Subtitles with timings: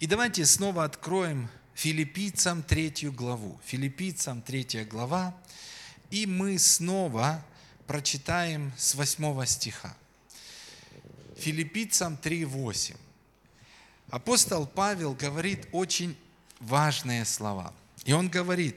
[0.00, 3.60] И давайте снова откроем Филиппийцам третью главу.
[3.64, 5.36] Филиппийцам третья глава.
[6.10, 7.44] И мы снова
[7.88, 9.96] прочитаем с восьмого стиха.
[11.36, 12.96] Филиппийцам 3.8.
[14.10, 16.16] Апостол Павел говорит очень
[16.60, 17.74] важные слова.
[18.04, 18.76] И он говорит,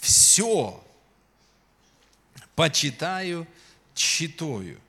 [0.00, 0.82] все
[2.54, 3.46] почитаю
[3.94, 4.80] читаю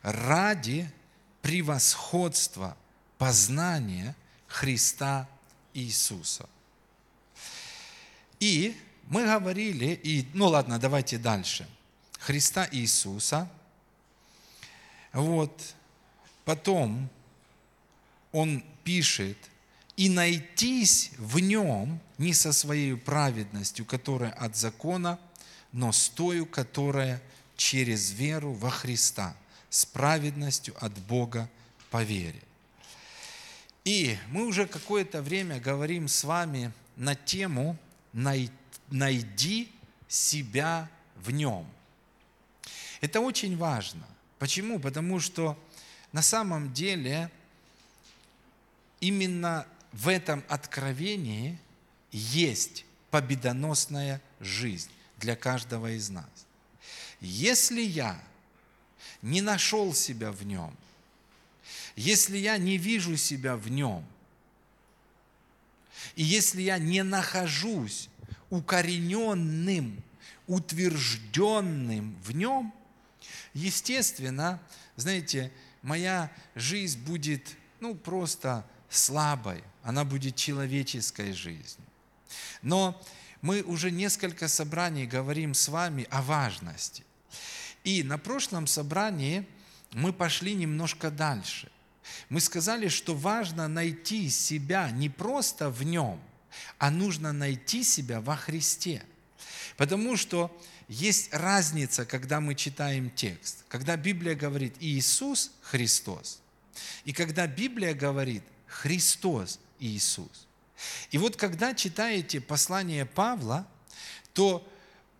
[0.00, 0.90] ради
[1.42, 2.74] превосходства
[3.24, 4.14] познания
[4.46, 5.26] Христа
[5.72, 6.46] Иисуса.
[8.38, 11.66] И мы говорили, и, ну ладно, давайте дальше.
[12.18, 13.48] Христа Иисуса.
[15.14, 15.74] Вот.
[16.44, 17.08] Потом
[18.30, 19.38] он пишет,
[19.96, 25.18] и найтись в нем не со своей праведностью, которая от закона,
[25.72, 27.22] но с тою, которая
[27.56, 29.34] через веру во Христа,
[29.70, 31.48] с праведностью от Бога
[31.90, 32.42] по вере.
[33.84, 37.76] И мы уже какое-то время говорим с вами на тему
[38.14, 39.70] «Найди
[40.08, 41.66] себя в нем».
[43.02, 44.06] Это очень важно.
[44.38, 44.78] Почему?
[44.80, 45.58] Потому что
[46.12, 47.30] на самом деле
[49.00, 51.58] именно в этом откровении
[52.10, 56.46] есть победоносная жизнь для каждого из нас.
[57.20, 58.18] Если я
[59.20, 60.74] не нашел себя в нем,
[61.96, 64.04] если я не вижу себя в нем,
[66.16, 68.08] и если я не нахожусь
[68.50, 70.02] укорененным,
[70.46, 72.74] утвержденным в нем,
[73.52, 74.60] естественно,
[74.96, 81.86] знаете, моя жизнь будет, ну, просто слабой, она будет человеческой жизнью.
[82.62, 83.00] Но
[83.40, 87.04] мы уже несколько собраний говорим с вами о важности.
[87.82, 89.46] И на прошлом собрании
[89.92, 91.70] мы пошли немножко дальше.
[92.28, 96.20] Мы сказали, что важно найти себя не просто в нем,
[96.78, 99.02] а нужно найти себя во Христе.
[99.76, 100.56] Потому что
[100.88, 103.64] есть разница, когда мы читаем текст.
[103.68, 106.40] Когда Библия говорит Иисус Христос,
[107.04, 110.46] и когда Библия говорит Христос Иисус.
[111.10, 113.66] И вот когда читаете послание Павла,
[114.32, 114.68] то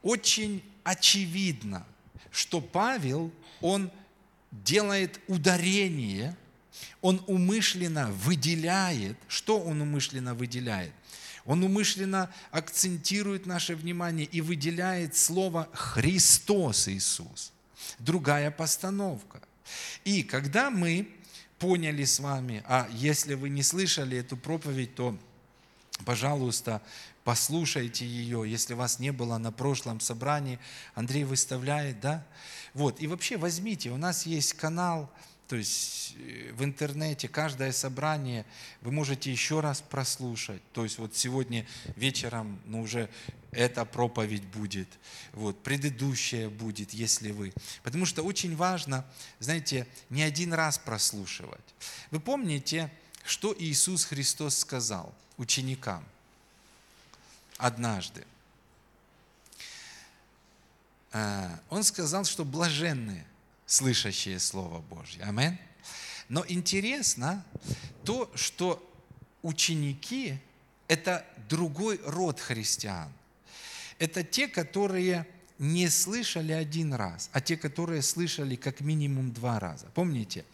[0.03, 1.87] очень очевидно,
[2.31, 3.91] что Павел, он
[4.51, 6.37] делает ударение,
[7.01, 10.93] он умышленно выделяет, что он умышленно выделяет?
[11.45, 17.53] Он умышленно акцентирует наше внимание и выделяет слово «Христос Иисус».
[17.99, 19.43] Другая постановка.
[20.05, 21.09] И когда мы
[21.59, 25.19] поняли с вами, а если вы не слышали эту проповедь, то,
[26.05, 26.83] пожалуйста,
[27.25, 30.59] послушайте ее, если вас не было на прошлом собрании,
[30.95, 32.27] Андрей выставляет, да?
[32.73, 35.11] Вот, и вообще возьмите, у нас есть канал,
[35.55, 38.45] то есть э, в интернете каждое собрание
[38.81, 40.61] вы можете еще раз прослушать.
[40.73, 43.09] То есть вот сегодня вечером ну, уже
[43.53, 44.89] эта проповедь будет,
[45.33, 47.53] вот, предыдущая будет, если вы.
[47.85, 49.07] Потому что очень важно,
[49.39, 51.75] знаете, не один раз прослушивать.
[52.11, 52.91] Вы помните,
[53.25, 56.05] что Иисус Христос сказал ученикам
[57.59, 58.27] однажды?
[61.13, 63.25] Э, Он сказал, что блаженные,
[63.67, 65.23] слышащие Слово Божье.
[65.25, 65.59] Амин.
[66.29, 67.45] Но интересно
[68.05, 68.83] то, что
[69.43, 70.39] ученики–
[70.89, 73.13] это другой род христиан.
[73.99, 75.27] Это те, которые
[75.59, 79.87] не слышали один раз, а те, которые слышали как минимум два раза.
[79.95, 80.45] Помните,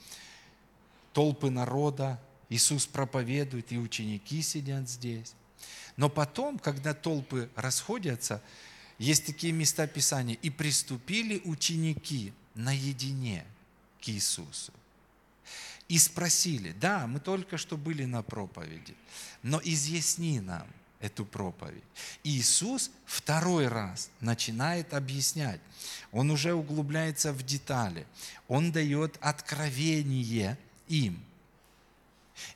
[1.12, 5.34] толпы народа, Иисус проповедует, и ученики сидят здесь.
[5.96, 8.42] Но потом, когда толпы расходятся,
[8.98, 12.32] есть такие места Писания, и приступили ученики
[12.64, 13.44] наедине
[14.00, 14.72] к Иисусу.
[15.88, 18.94] И спросили, да, мы только что были на проповеди,
[19.42, 20.66] но изъясни нам
[21.00, 21.82] эту проповедь.
[22.22, 25.60] Иисус второй раз начинает объяснять.
[26.12, 28.06] Он уже углубляется в детали.
[28.46, 31.24] Он дает откровение им.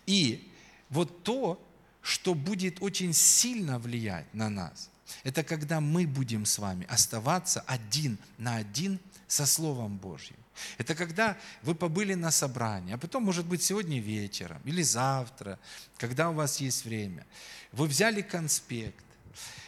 [0.07, 0.49] И
[0.91, 1.61] вот то,
[2.03, 4.91] что будет очень сильно влиять на нас,
[5.23, 10.37] это когда мы будем с вами оставаться один на один со Словом Божьим.
[10.79, 15.59] Это когда вы побыли на собрании, а потом, может быть, сегодня вечером или завтра,
[15.99, 17.27] когда у вас есть время.
[17.73, 19.05] Вы взяли конспект,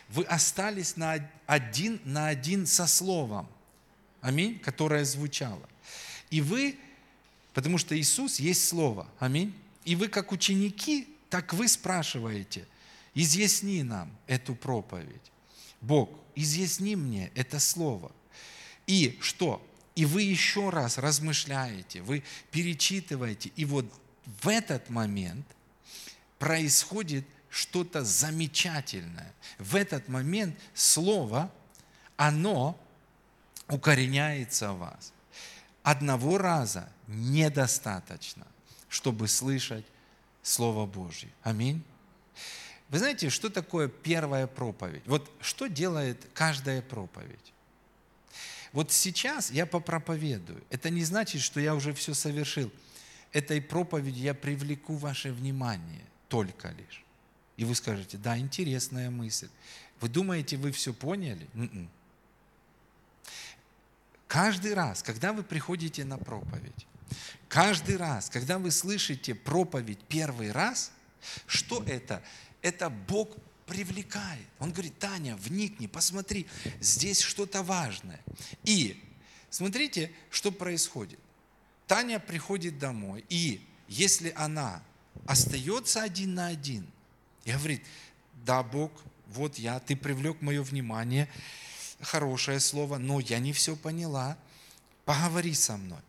[0.08, 3.48] вы остались на один на один со Словом,
[4.20, 5.68] аминь, которое звучало.
[6.30, 6.78] И вы,
[7.52, 9.54] потому что Иисус есть Слово, аминь,
[9.84, 12.66] и вы как ученики, так вы спрашиваете,
[13.16, 15.32] изъясни нам эту проповедь.
[15.80, 18.12] Бог, изъясни мне это Слово.
[18.86, 19.66] И что?
[19.96, 23.50] И вы еще раз размышляете, вы перечитываете.
[23.56, 23.86] И вот
[24.42, 25.46] в этот момент
[26.38, 29.32] происходит что-то замечательное.
[29.58, 31.50] В этот момент Слово,
[32.18, 32.78] оно
[33.68, 35.12] укореняется в вас.
[35.82, 38.46] Одного раза недостаточно,
[38.90, 39.86] чтобы слышать
[40.42, 41.30] Слово Божье.
[41.42, 41.82] Аминь.
[42.88, 45.02] Вы знаете, что такое первая проповедь?
[45.06, 47.52] Вот что делает каждая проповедь?
[48.72, 50.62] Вот сейчас я попроповедую.
[50.70, 52.70] Это не значит, что я уже все совершил.
[53.32, 57.04] Этой проповеди я привлеку ваше внимание только лишь.
[57.56, 59.48] И вы скажете, да, интересная мысль.
[60.00, 61.48] Вы думаете, вы все поняли?
[61.54, 61.88] Н-н.
[64.28, 66.86] Каждый раз, когда вы приходите на проповедь,
[67.48, 70.92] каждый раз, когда вы слышите проповедь первый раз,
[71.46, 72.22] что это?
[72.66, 73.28] Это Бог
[73.64, 74.44] привлекает.
[74.58, 76.48] Он говорит, Таня, вникни, посмотри,
[76.80, 78.20] здесь что-то важное.
[78.64, 79.00] И
[79.50, 81.20] смотрите, что происходит.
[81.86, 84.82] Таня приходит домой, и если она
[85.26, 86.90] остается один на один
[87.44, 87.84] и говорит,
[88.44, 88.90] да, Бог,
[89.28, 91.28] вот я, ты привлек мое внимание,
[92.00, 94.36] хорошее слово, но я не все поняла,
[95.04, 96.00] поговори со мной.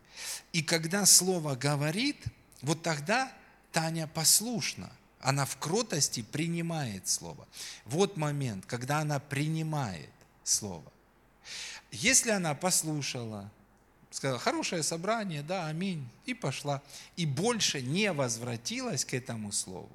[0.52, 2.16] И когда слово говорит,
[2.62, 3.32] вот тогда
[3.70, 7.46] Таня послушна, она в кротости принимает слово.
[7.84, 10.10] Вот момент, когда она принимает
[10.44, 10.90] слово.
[11.90, 13.50] Если она послушала,
[14.10, 16.82] сказала, хорошее собрание, да, аминь, и пошла,
[17.16, 19.90] и больше не возвратилась к этому слову,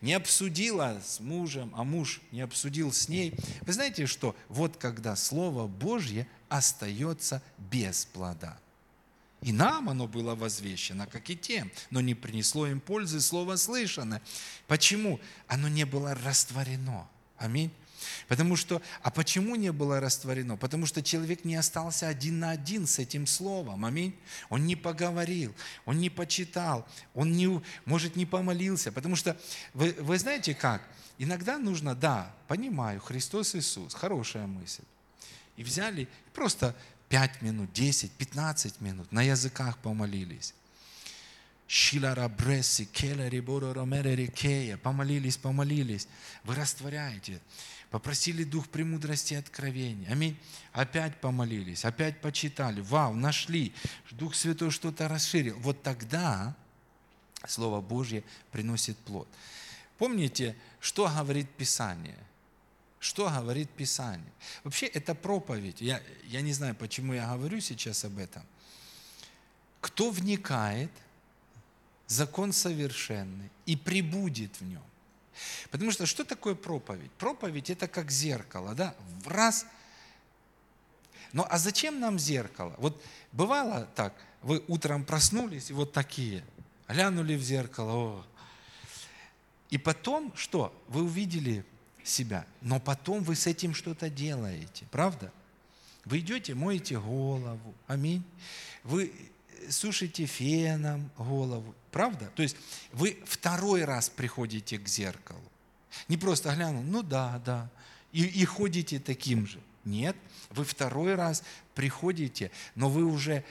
[0.00, 3.34] не обсудила с мужем, а муж не обсудил с ней.
[3.62, 4.34] Вы знаете что?
[4.48, 8.58] Вот когда Слово Божье остается без плода.
[9.42, 14.22] И нам оно было возвещено, как и тем, но не принесло им пользы слово слышанное.
[14.68, 15.20] Почему?
[15.48, 17.08] Оно не было растворено.
[17.38, 17.72] Аминь.
[18.28, 20.56] Потому что, а почему не было растворено?
[20.56, 23.84] Потому что человек не остался один на один с этим словом.
[23.84, 24.14] Аминь.
[24.48, 25.54] Он не поговорил,
[25.84, 28.92] он не почитал, он не, может не помолился.
[28.92, 29.36] Потому что,
[29.74, 30.82] вы, вы знаете как?
[31.18, 34.82] Иногда нужно, да, понимаю, Христос Иисус, хорошая мысль.
[35.56, 36.74] И взяли, просто
[37.12, 40.54] 5 минут, 10, 15 минут на языках помолились.
[41.66, 42.88] Шилара Бресси.
[44.82, 46.08] Помолились, помолились.
[46.44, 47.38] Вы растворяете.
[47.90, 50.10] Попросили Дух премудрости и откровения.
[50.10, 50.38] Аминь.
[50.72, 52.80] Опять помолились, опять почитали.
[52.80, 53.74] Вау, нашли.
[54.12, 55.58] Дух Святой что-то расширил.
[55.58, 56.56] Вот тогда
[57.46, 59.28] Слово Божье приносит плод.
[59.98, 62.16] Помните, что говорит Писание?
[63.02, 64.32] Что говорит Писание?
[64.62, 65.80] Вообще, это проповедь.
[65.80, 68.44] Я, я не знаю, почему я говорю сейчас об этом.
[69.80, 70.92] Кто вникает,
[72.06, 74.84] закон совершенный, и прибудет в нем.
[75.72, 77.10] Потому что что такое проповедь?
[77.18, 78.94] Проповедь это как зеркало, да?
[79.24, 79.66] В раз.
[81.32, 82.76] Ну а зачем нам зеркало?
[82.78, 83.02] Вот
[83.32, 86.44] бывало так, вы утром проснулись и вот такие,
[86.86, 88.26] глянули в зеркало, о.
[89.70, 90.72] и потом что?
[90.86, 91.64] Вы увидели
[92.04, 95.32] себя, но потом вы с этим что-то делаете, правда?
[96.04, 98.24] Вы идете, моете голову, аминь.
[98.82, 99.12] Вы
[99.70, 101.74] сушите феном голову.
[101.90, 102.30] Правда?
[102.34, 102.56] То есть
[102.92, 105.42] вы второй раз приходите к зеркалу.
[106.08, 107.70] Не просто глянул, ну да, да,
[108.12, 109.60] и, и ходите таким же.
[109.84, 110.16] Нет,
[110.50, 111.42] вы второй раз
[111.74, 113.44] приходите, но вы уже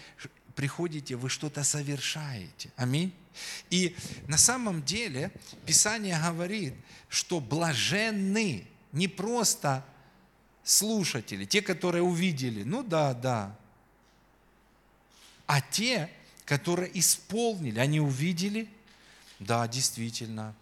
[0.55, 2.71] приходите, вы что-то совершаете.
[2.75, 3.13] Аминь.
[3.69, 3.95] И
[4.27, 5.31] на самом деле
[5.65, 6.73] Писание говорит,
[7.09, 9.85] что блаженны не просто
[10.63, 13.57] слушатели, те, которые увидели, ну да, да,
[15.51, 16.09] а те,
[16.45, 18.69] которые исполнили, они увидели,
[19.39, 20.55] да, действительно,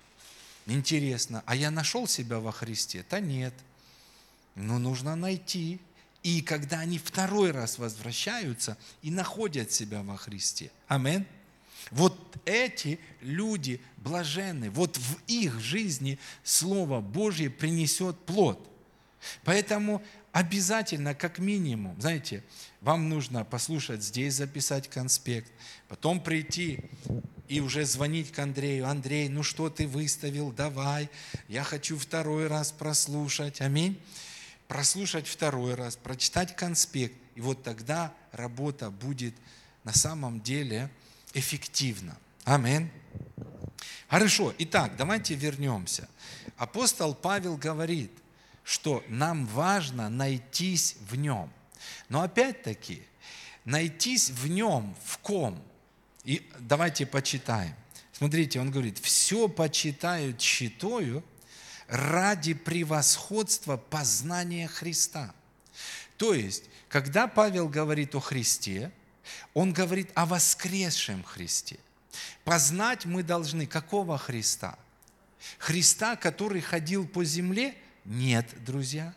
[0.65, 3.05] интересно, а я нашел себя во Христе?
[3.09, 3.53] Да нет.
[4.55, 5.79] Но нужно найти.
[6.23, 10.71] И когда они второй раз возвращаются и находят себя во Христе.
[10.87, 11.25] Амин.
[11.91, 14.69] Вот эти люди блаженны.
[14.69, 18.65] Вот в их жизни Слово Божье принесет плод.
[19.43, 22.43] Поэтому обязательно, как минимум, знаете,
[22.81, 25.51] вам нужно послушать здесь, записать конспект,
[25.87, 26.79] потом прийти
[27.47, 28.87] и уже звонить к Андрею.
[28.87, 31.09] Андрей, ну что ты выставил, давай,
[31.47, 33.59] я хочу второй раз прослушать.
[33.59, 33.99] Аминь.
[34.67, 37.15] Прослушать второй раз, прочитать конспект.
[37.33, 39.33] И вот тогда работа будет
[39.83, 40.91] на самом деле
[41.33, 42.17] эффективна.
[42.43, 42.89] Аминь.
[44.07, 46.09] Хорошо, итак, давайте вернемся.
[46.57, 48.11] Апостол Павел говорит–
[48.69, 51.51] что нам важно найтись в нем.
[52.07, 53.01] Но опять-таки,
[53.65, 55.59] найтись в нем, в ком?
[56.23, 57.73] И давайте почитаем.
[58.13, 61.23] Смотрите, он говорит, все почитают считаю
[61.87, 65.33] ради превосходства познания Христа.
[66.17, 68.91] То есть, когда Павел говорит о Христе,
[69.53, 71.79] он говорит о воскресшем Христе.
[72.43, 74.77] Познать мы должны какого Христа?
[75.57, 77.75] Христа, который ходил по земле?
[78.05, 79.13] Нет, друзья.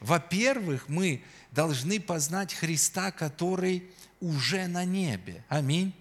[0.00, 3.88] Во-первых, мы должны познать Христа, который
[4.20, 5.44] уже на небе.
[5.48, 5.94] Аминь.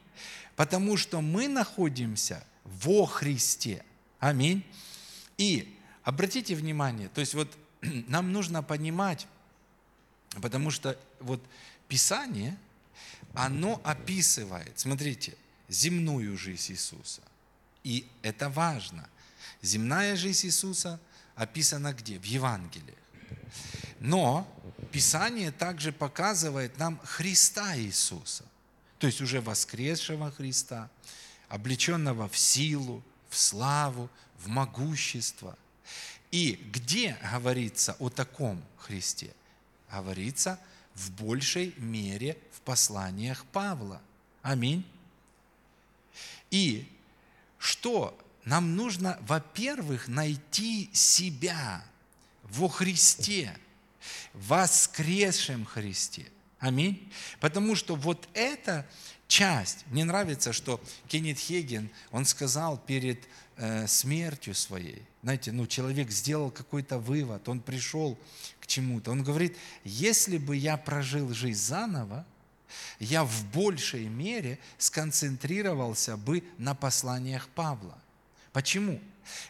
[0.56, 3.84] Потому что мы находимся во Христе.
[4.20, 4.66] Аминь.
[5.38, 9.28] И обратите внимание, то есть вот нам нужно понимать,
[10.42, 11.42] потому что вот
[11.88, 12.58] Писание,
[13.46, 15.38] оно описывает, смотрите,
[15.70, 17.22] земную жизнь Иисуса.
[17.86, 19.08] И это важно.
[19.62, 21.00] Земная жизнь Иисуса
[21.36, 22.20] описана где?
[22.20, 22.98] В Евангелии.
[24.00, 24.46] Но
[24.92, 28.44] Писание также показывает нам Христа Иисуса,
[28.98, 30.90] то есть уже воскресшего Христа,
[31.48, 35.58] облеченного в силу, в славу, в могущество.
[36.32, 39.34] И где говорится о таком Христе?
[39.90, 40.60] Говорится
[41.00, 44.02] в большей мере в посланиях Павла.
[44.42, 44.86] Аминь.
[46.52, 46.88] И
[47.58, 51.84] что нам нужно, во-первых, найти себя
[52.44, 53.56] во Христе,
[54.34, 56.26] воскресшем Христе.
[56.60, 57.12] Аминь.
[57.40, 58.86] Потому что вот эта
[59.28, 66.12] часть, мне нравится, что Кеннет Хеген, он сказал перед э, смертью своей, знаете, ну человек
[66.12, 68.18] сделал какой-то вывод, он пришел
[68.70, 69.12] чему-то.
[69.12, 72.26] Он говорит, если бы я прожил жизнь заново,
[73.00, 77.98] я в большей мере сконцентрировался бы на посланиях Павла.
[78.54, 79.02] Почему?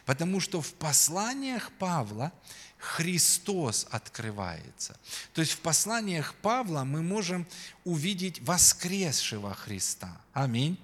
[0.04, 2.32] Потому что в посланиях Павла
[2.78, 4.98] Христос открывается.
[5.34, 7.46] То есть в посланиях Павла мы можем
[7.84, 10.18] увидеть воскресшего Христа.
[10.32, 10.78] Аминь.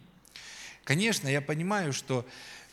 [0.84, 2.26] Конечно, я понимаю, что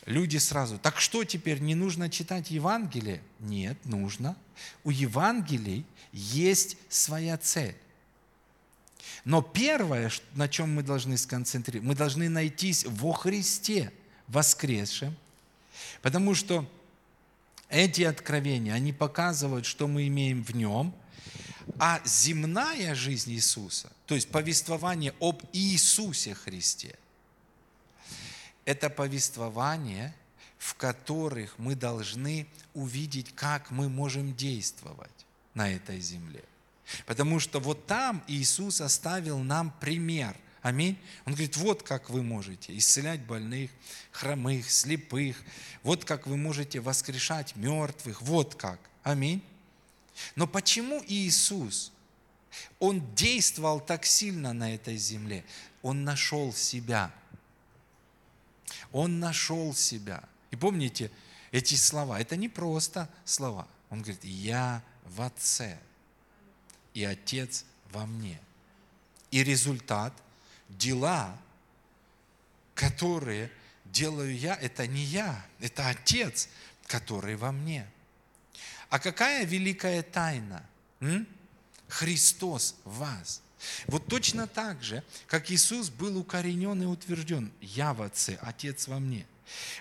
[0.05, 3.21] люди сразу, так что теперь, не нужно читать Евангелие?
[3.39, 4.35] Нет, нужно.
[4.83, 7.75] У Евангелий есть своя цель.
[9.25, 13.91] Но первое, на чем мы должны сконцентрироваться, мы должны найтись во Христе
[14.27, 15.15] воскресшем,
[16.01, 16.69] потому что
[17.69, 20.93] эти откровения, они показывают, что мы имеем в нем,
[21.79, 26.95] а земная жизнь Иисуса, то есть повествование об Иисусе Христе,
[28.65, 30.13] это повествование,
[30.57, 36.43] в которых мы должны увидеть, как мы можем действовать на этой земле.
[37.05, 40.35] Потому что вот там Иисус оставил нам пример.
[40.61, 40.97] Аминь.
[41.25, 43.69] Он говорит, вот как вы можете исцелять больных,
[44.11, 45.35] хромых, слепых,
[45.83, 48.79] вот как вы можете воскрешать мертвых, вот как.
[49.03, 49.43] Аминь.
[50.35, 51.91] Но почему Иисус,
[52.79, 55.43] Он действовал так сильно на этой земле?
[55.81, 57.11] Он нашел себя.
[58.93, 60.23] Он нашел себя.
[60.51, 61.11] И помните
[61.51, 63.67] эти слова, это не просто слова.
[63.89, 65.77] Он говорит, я в Отце
[66.93, 68.39] и Отец во мне.
[69.31, 70.13] И результат,
[70.69, 71.37] дела,
[72.73, 73.51] которые
[73.85, 76.49] делаю я, это не я, это Отец,
[76.87, 77.87] который во мне.
[78.89, 80.63] А какая великая тайна?
[80.99, 81.27] М?
[81.87, 83.42] Христос в вас.
[83.87, 88.99] Вот точно так же, как Иисус был укоренен и утвержден, я в Отце, Отец во
[88.99, 89.25] мне.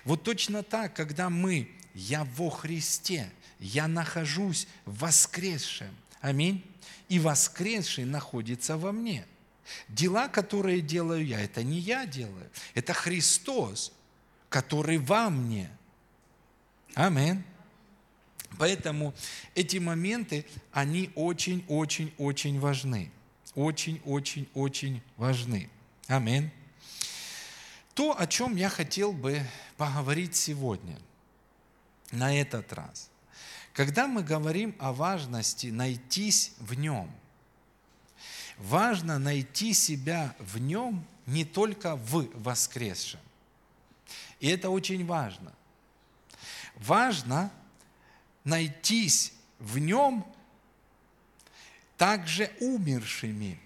[0.05, 5.95] Вот точно так, когда мы, я во Христе, я нахожусь в воскресшем.
[6.21, 6.63] Аминь
[7.09, 9.25] и воскресший находится во мне.
[9.87, 13.93] Дела, которые делаю я, это не я делаю, это Христос,
[14.49, 15.69] который во мне.
[16.95, 17.43] Амин.
[18.57, 19.13] Поэтому
[19.55, 23.11] эти моменты, они очень-очень-очень важны.
[23.55, 25.69] Очень-очень-очень важны.
[26.07, 26.51] Амин.
[27.93, 29.41] То, о чем я хотел бы
[29.77, 30.97] поговорить сегодня,
[32.11, 33.09] на этот раз–
[33.73, 37.11] когда мы говорим о важности найтись в нем,
[38.57, 43.19] важно найти себя в нем не только в воскресшем.
[44.39, 45.53] И это очень важно.
[46.75, 47.51] Важно
[48.43, 50.25] найтись в нем
[52.03, 53.57] также умершими.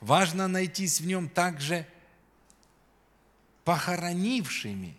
[0.00, 1.86] Важно найтись в нем также
[3.62, 4.96] похоронившими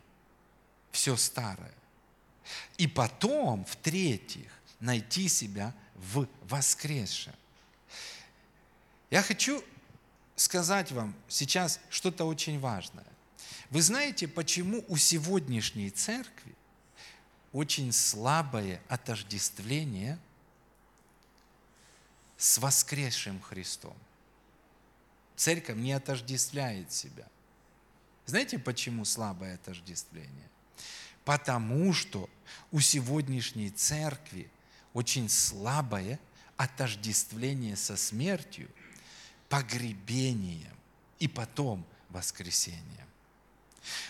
[0.94, 1.74] все старое.
[2.78, 4.50] И потом, в-третьих,
[4.80, 7.36] найти себя в воскресшем.
[9.10, 9.62] Я хочу
[10.38, 13.04] сказать вам сейчас что-то очень важное.
[13.70, 16.56] Вы знаете, почему у сегодняшней церкви
[17.52, 20.18] очень слабое отождествление
[22.38, 23.96] с воскресшим Христом?
[25.36, 27.28] Церковь не отождествляет себя.
[28.26, 30.50] Знаете, почему слабое отождествление?
[31.24, 32.30] Потому что
[32.72, 34.50] у сегодняшней церкви
[34.94, 36.20] очень слабое
[36.58, 38.70] отождествление со смертью,
[39.50, 40.76] погребением
[41.20, 43.08] и потом воскресением.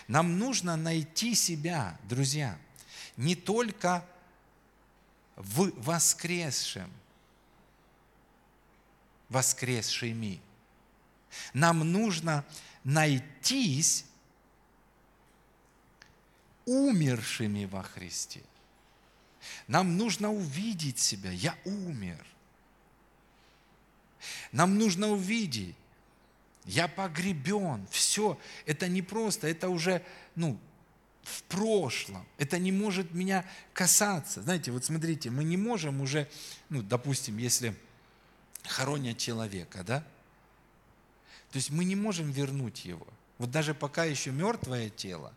[0.08, 2.58] Нам нужно найти себя, друзья,
[3.16, 4.06] не только
[5.36, 6.90] в воскресшем,
[9.28, 10.40] воскресшими.
[11.52, 12.44] Нам нужно
[12.84, 14.04] найтись
[16.64, 18.42] умершими во Христе.
[19.68, 21.30] Нам нужно увидеть себя.
[21.30, 22.24] Я умер.
[24.52, 25.76] Нам нужно увидеть.
[26.64, 27.86] Я погребен.
[27.90, 28.38] Все.
[28.64, 30.02] Это не просто, это уже,
[30.34, 30.58] ну,
[31.22, 32.24] в прошлом.
[32.38, 34.42] Это не может меня касаться.
[34.42, 36.28] Знаете, вот смотрите, мы не можем уже,
[36.68, 37.74] ну, допустим, если
[38.68, 40.00] хоронят человека, да?
[41.50, 43.06] То есть мы не можем вернуть его.
[43.38, 45.32] Вот даже пока еще мертвое тело,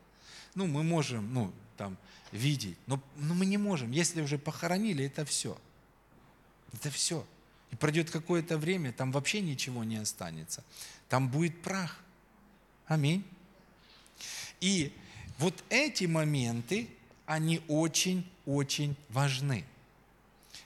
[0.55, 1.97] ну, мы можем, ну, там,
[2.31, 3.91] видеть, но, но мы не можем.
[3.91, 5.57] Если уже похоронили, это все.
[6.73, 7.25] Это все.
[7.71, 10.63] И пройдет какое-то время, там вообще ничего не останется.
[11.07, 11.99] Там будет прах.
[12.87, 13.23] Аминь.
[14.59, 14.93] И
[15.37, 16.89] вот эти моменты,
[17.25, 19.63] они очень-очень важны.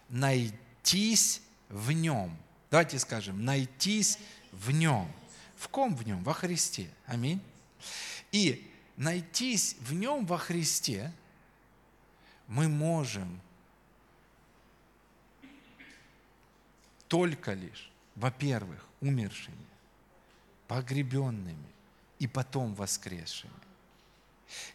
[0.09, 2.37] Найтись в нем.
[2.73, 4.17] Давайте скажем, найтись
[4.51, 5.07] в нем.
[5.57, 6.23] В ком в нем?
[6.23, 6.89] Во Христе.
[7.05, 7.39] Аминь.
[8.31, 11.11] И найтись в нем во Христе
[12.47, 13.39] мы можем
[17.07, 19.55] только лишь, во-первых, умершими,
[20.67, 21.67] погребенными
[22.17, 23.53] и потом воскресшими.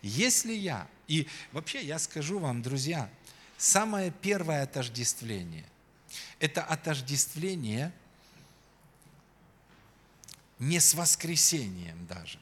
[0.02, 3.11] Если я, и вообще я скажу вам, друзья,
[3.57, 5.67] самое первое отождествление–
[6.40, 7.92] это отождествление
[10.59, 12.38] не с воскресением даже.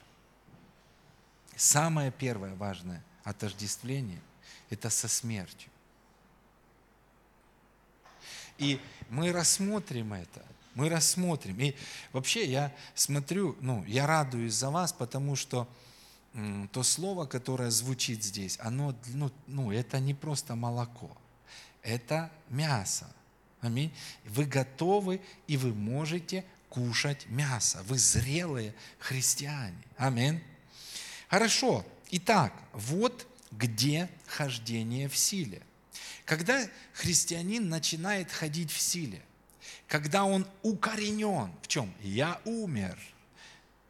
[1.55, 4.21] Самое первое важное отождествление–
[4.69, 5.71] это со смертью.
[8.57, 11.59] И мы рассмотрим это, мы рассмотрим.
[11.59, 11.75] И
[12.11, 15.67] вообще я смотрю, ну, я радуюсь за вас, потому что
[16.71, 21.15] то слово, которое звучит здесь, оно, ну, ну, это не просто молоко,
[21.81, 23.11] это мясо.
[23.67, 23.93] Аминь.
[24.23, 27.83] Вы готовы и вы можете кушать мясо.
[27.83, 29.77] Вы зрелые христиане.
[29.97, 30.41] Аминь.
[31.27, 31.85] Хорошо.
[32.11, 35.61] Итак, вот где хождение в силе.
[36.23, 39.21] Когда христианин начинает ходить в силе,
[39.87, 41.93] когда он укоренен, в чем?
[42.01, 42.97] Я умер,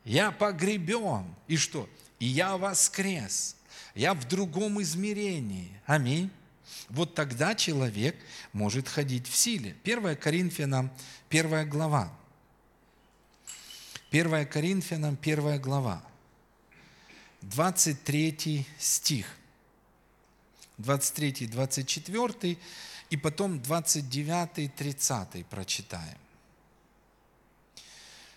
[0.06, 1.88] я погребен, и что?
[2.20, 3.56] И я воскрес,
[3.94, 5.72] я в другом измерении.
[5.86, 6.32] Аминь.
[6.90, 8.16] Вот тогда человек
[8.54, 9.76] может ходить в силе.
[9.84, 10.92] 1 Коринфянам,
[11.30, 12.12] 1 глава.
[14.12, 16.04] 1 Коринфянам, 1 глава.
[17.42, 19.28] 23 стих.
[20.78, 22.58] 23, 24
[23.10, 26.18] и потом 29, 30 прочитаем.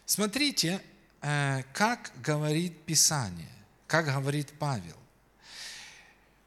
[0.07, 0.83] Смотрите,
[1.21, 3.53] э, как говорит Писание,
[3.87, 5.00] как говорит Павел.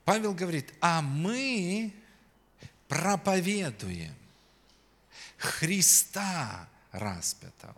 [0.06, 1.94] Павел говорит, а мы
[2.88, 4.14] проповедуем
[5.38, 7.76] Христа распятого.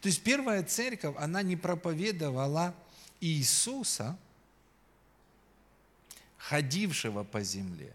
[0.00, 2.74] То есть первая церковь, она не проповедовала
[3.20, 4.16] Иисуса,
[6.36, 7.92] ходившего по земле.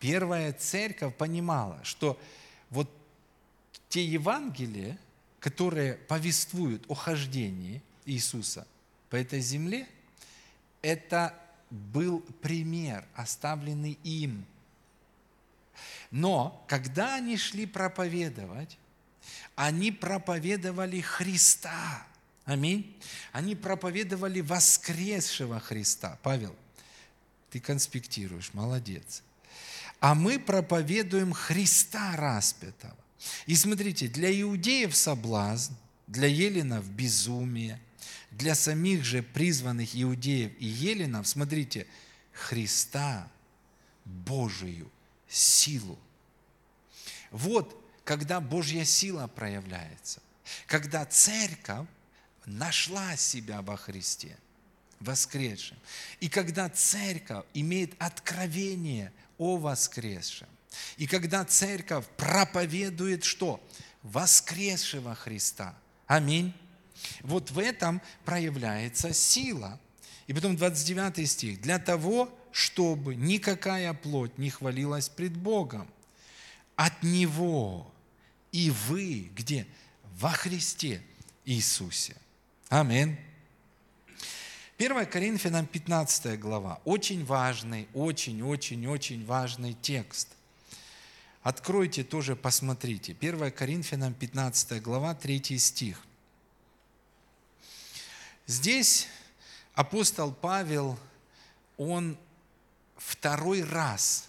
[0.00, 2.18] Первая церковь понимала, что
[2.70, 2.90] вот
[3.88, 4.98] те Евангелия,
[5.40, 8.66] которые повествуют о хождении Иисуса
[9.10, 9.88] по этой земле,
[10.82, 11.34] это
[11.70, 14.46] был пример, оставленный им.
[16.10, 18.78] Но когда они шли проповедовать,
[19.54, 22.06] они проповедовали Христа.
[22.44, 22.96] Аминь.
[23.32, 26.18] Они проповедовали воскресшего Христа.
[26.22, 26.56] Павел,
[27.50, 29.22] ты конспектируешь, молодец.
[30.00, 32.96] А мы проповедуем Христа распятого.
[33.46, 35.74] И смотрите, для иудеев соблазн,
[36.06, 37.80] для еленов безумие,
[38.38, 41.86] для самих же призванных иудеев и еленов, смотрите,
[42.32, 43.28] Христа,
[44.04, 44.90] Божию
[45.28, 45.98] силу.
[47.32, 50.22] Вот когда Божья сила проявляется,
[50.66, 51.86] когда церковь
[52.46, 54.38] нашла себя во Христе,
[55.00, 55.76] воскресшем.
[56.20, 60.48] И когда церковь имеет откровение о воскресшем,
[60.96, 63.60] и когда церковь проповедует что?
[64.02, 65.74] Воскресшего Христа.
[66.06, 66.54] Аминь.
[67.22, 69.78] Вот в этом проявляется сила.
[70.26, 71.60] И потом 29 стих.
[71.60, 75.88] Для того, чтобы никакая плоть не хвалилась пред Богом.
[76.76, 77.90] От Него
[78.52, 79.66] и вы где?
[80.18, 81.02] Во Христе
[81.44, 82.16] Иисусе.
[82.68, 83.16] Аминь.
[84.78, 86.80] 1 Коринфянам 15 глава.
[86.84, 90.28] Очень важный, очень-очень-очень важный текст.
[91.42, 93.16] Откройте тоже, посмотрите.
[93.20, 96.04] 1 Коринфянам 15 глава, 3 стих.
[98.48, 99.06] Здесь
[99.74, 100.98] апостол Павел,
[101.76, 102.18] он
[102.96, 104.28] второй раз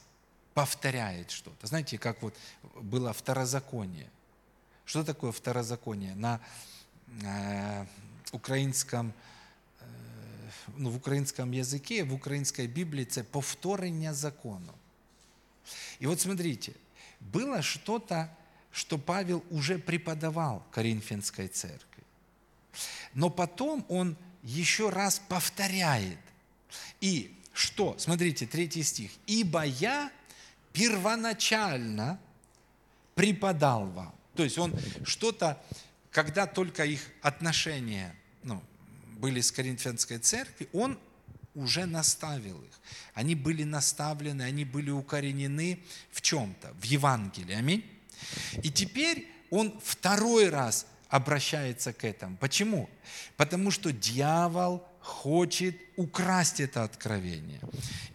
[0.53, 1.65] повторяет что-то.
[1.65, 2.35] Знаете, как вот
[2.75, 4.09] было второзаконие.
[4.85, 6.15] Что такое второзаконие?
[6.15, 6.39] На
[7.23, 7.85] э,
[8.31, 9.13] украинском,
[9.79, 9.85] э,
[10.77, 14.75] ну, в украинском языке, в украинской Библии это повторение закону.
[15.99, 16.73] И вот смотрите,
[17.19, 18.29] было что-то,
[18.71, 21.88] что Павел уже преподавал Коринфянской церкви.
[23.13, 26.19] Но потом он еще раз повторяет.
[27.01, 27.97] И что?
[27.97, 29.11] Смотрите, третий стих.
[29.27, 30.11] «Ибо я
[30.73, 32.19] первоначально
[33.15, 34.15] преподал вам».
[34.35, 35.61] То есть он что-то,
[36.11, 38.63] когда только их отношения ну,
[39.17, 40.97] были с Коринфянской церкви, он
[41.55, 42.79] уже наставил их.
[43.13, 47.55] Они были наставлены, они были укоренены в чем-то, в Евангелии.
[47.55, 47.85] Аминь.
[48.63, 52.37] И теперь он второй раз обращается к этому.
[52.37, 52.89] Почему?
[53.35, 57.59] Потому что дьявол хочет украсть это откровение.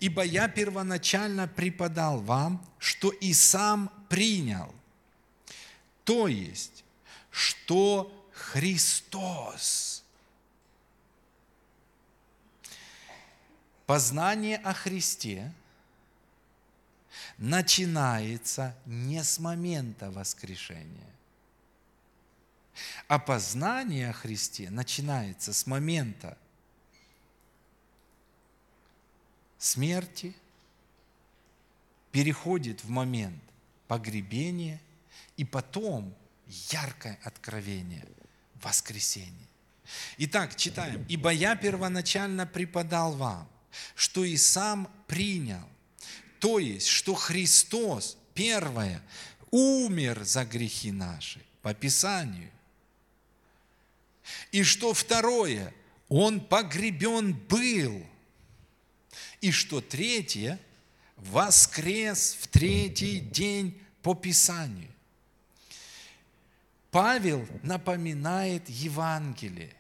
[0.01, 4.73] Ибо я первоначально преподал вам, что и сам принял.
[6.05, 6.85] То есть,
[7.31, 10.05] что Христос.
[13.87, 15.53] Познание о Христе
[17.39, 21.14] начинается не с момента воскрешения,
[23.09, 26.37] а познание о Христе начинается с момента
[29.59, 30.35] смерти,
[32.13, 33.43] переходит в момент
[33.89, 34.81] погребения
[35.37, 36.15] и потом
[36.71, 38.07] яркое откровение
[38.63, 39.49] воскресения.
[40.19, 41.05] Итак, читаем.
[41.09, 43.49] «Ибо я первоначально преподал вам,
[43.95, 45.69] что и сам принял,
[46.39, 49.03] то есть, что Христос, первое,
[49.51, 52.51] умер за грехи наши, по Писанию,
[54.53, 55.73] и что второе,
[56.09, 58.07] Он погребен был–
[59.45, 60.59] и что третье,
[61.17, 64.91] воскрес в третий день по Писанию.
[66.91, 69.75] Павел напоминает Евангелие.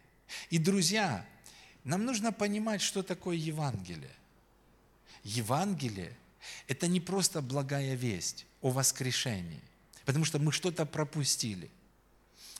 [0.50, 1.24] И, друзья,
[1.82, 4.14] нам нужно понимать, что такое Евангелие.
[5.22, 6.14] Евангелие–
[6.68, 9.62] это не просто благая весть о воскрешении,
[10.04, 11.70] потому что мы что-то пропустили.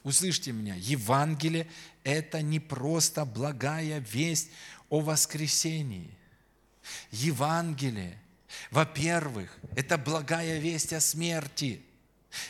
[0.04, 1.66] Услышьте меня, Евангелие–
[2.04, 4.50] это не просто благая весть
[4.88, 6.10] о воскресении–
[7.10, 8.18] Евангелие,
[8.70, 11.82] во-первых, это благая весть о смерти.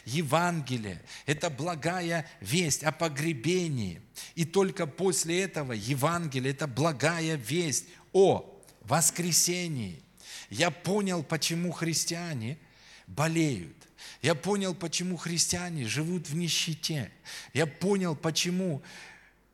[0.07, 4.01] Евангелие– это благая весть о погребении.
[4.35, 10.03] И только после этого Евангелие– это благая весть о воскресении.
[10.49, 12.59] Я понял, почему христиане
[13.07, 13.77] болеют.
[14.25, 17.13] Я понял, почему христиане живут в нищете.
[17.53, 18.83] Я понял, почему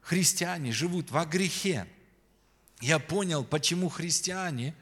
[0.00, 1.86] христиане живут во грехе
[2.80, 4.74] я понял, почему христиане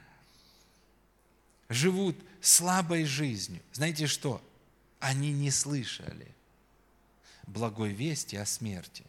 [1.67, 3.61] живут слабой жизнью.
[3.73, 4.41] Знаете что?
[4.99, 6.27] Они не слышали
[7.45, 9.03] благой вести о смерти.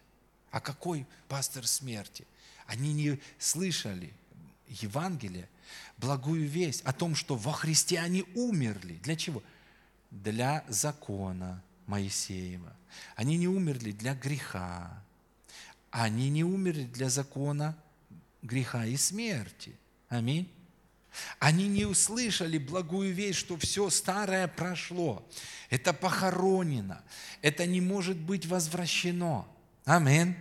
[0.50, 2.26] А какой пастор смерти?
[2.66, 4.12] Они не слышали
[4.66, 5.48] Евангелие,
[5.98, 8.94] благую весть о том, что во Христе они умерли.
[9.02, 9.42] Для чего?
[10.10, 12.76] Для закона Моисеева.
[13.16, 15.02] Они не умерли для греха.
[15.90, 17.76] Они не умерли для закона
[18.42, 19.76] греха и смерти.
[20.08, 20.50] Аминь.
[21.38, 25.28] Они не услышали благую весть, что все старое прошло.
[25.68, 27.02] Это похоронено.
[27.42, 29.46] Это не может быть возвращено.
[29.84, 30.36] Аминь.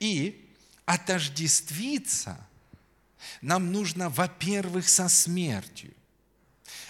[0.00, 0.52] И
[0.84, 2.38] отождествиться
[3.42, 5.92] нам нужно, во-первых, со смертью.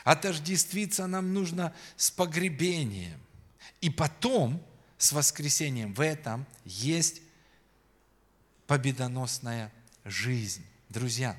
[0.08, 3.20] Отождествиться нам нужно с погребением.
[3.82, 4.64] И потом
[4.96, 5.92] с воскресением.
[5.92, 7.20] В этом есть
[8.66, 9.70] победоносная
[10.06, 10.64] жизнь.
[10.88, 11.38] Друзья,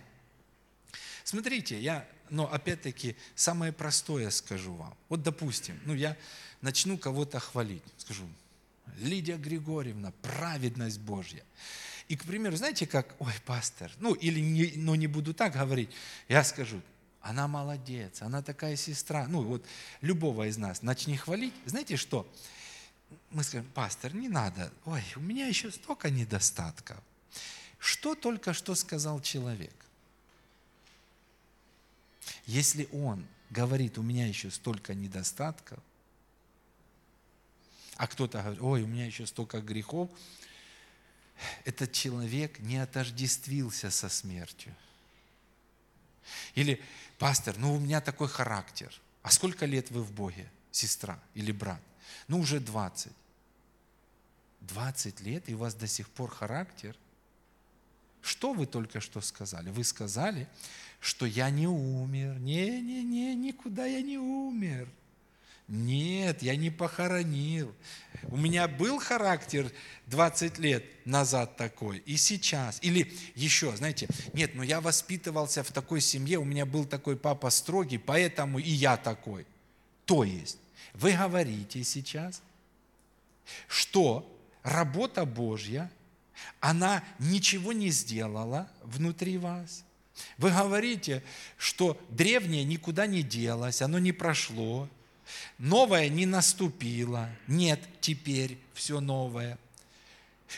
[1.23, 4.95] смотрите, я, но опять-таки, самое простое скажу вам.
[5.09, 6.15] Вот, допустим, ну, я
[6.61, 8.29] начну кого-то хвалить, скажу,
[8.99, 11.43] Лидия Григорьевна, праведность Божья.
[12.07, 15.89] И, к примеру, знаете, как, ой, пастор, ну, или не, ну, не буду так говорить,
[16.27, 16.79] я скажу,
[17.21, 19.27] она молодец, она такая сестра.
[19.27, 19.65] Ну, вот
[20.01, 21.53] любого из нас начни хвалить.
[21.65, 22.31] Знаете что?
[23.31, 26.97] Мы скажем, пастор, не надо, ой, у меня еще столько недостатков.
[27.79, 29.73] Что только что сказал человек?
[32.45, 35.79] Если он говорит, у меня еще столько недостатков,
[37.95, 40.09] а кто-то говорит, ой, у меня еще столько грехов,
[41.65, 44.75] этот человек не отождествился со смертью.
[46.55, 46.81] Или,
[47.19, 48.91] пастор, ну у меня такой характер.
[49.21, 51.81] А сколько лет вы в Боге, сестра или брат?
[52.27, 53.11] Ну уже 20.
[54.61, 56.95] 20 лет, и у вас до сих пор характер–
[58.21, 59.69] что вы только что сказали?
[59.69, 60.47] Вы сказали,
[60.99, 62.39] что я не умер.
[62.39, 64.89] Не-не-не, никуда я не умер.
[65.69, 67.73] Нет, я не похоронил.
[68.23, 69.71] У меня был характер
[70.07, 72.79] 20 лет назад такой, и сейчас.
[72.81, 77.51] Или еще, знаете, нет, но я воспитывался в такой семье, у меня был такой папа
[77.51, 79.45] строгий, поэтому и я такой.
[80.05, 80.57] То есть,
[80.95, 82.41] вы говорите сейчас,
[83.67, 85.91] что работа Божья,
[86.59, 89.83] она ничего не сделала внутри вас.
[90.39, 91.23] Вы говорите,
[91.57, 94.89] что древнее никуда не делось, оно не прошло,
[95.57, 97.29] Новое не наступило.
[97.47, 99.57] Нет, теперь все новое.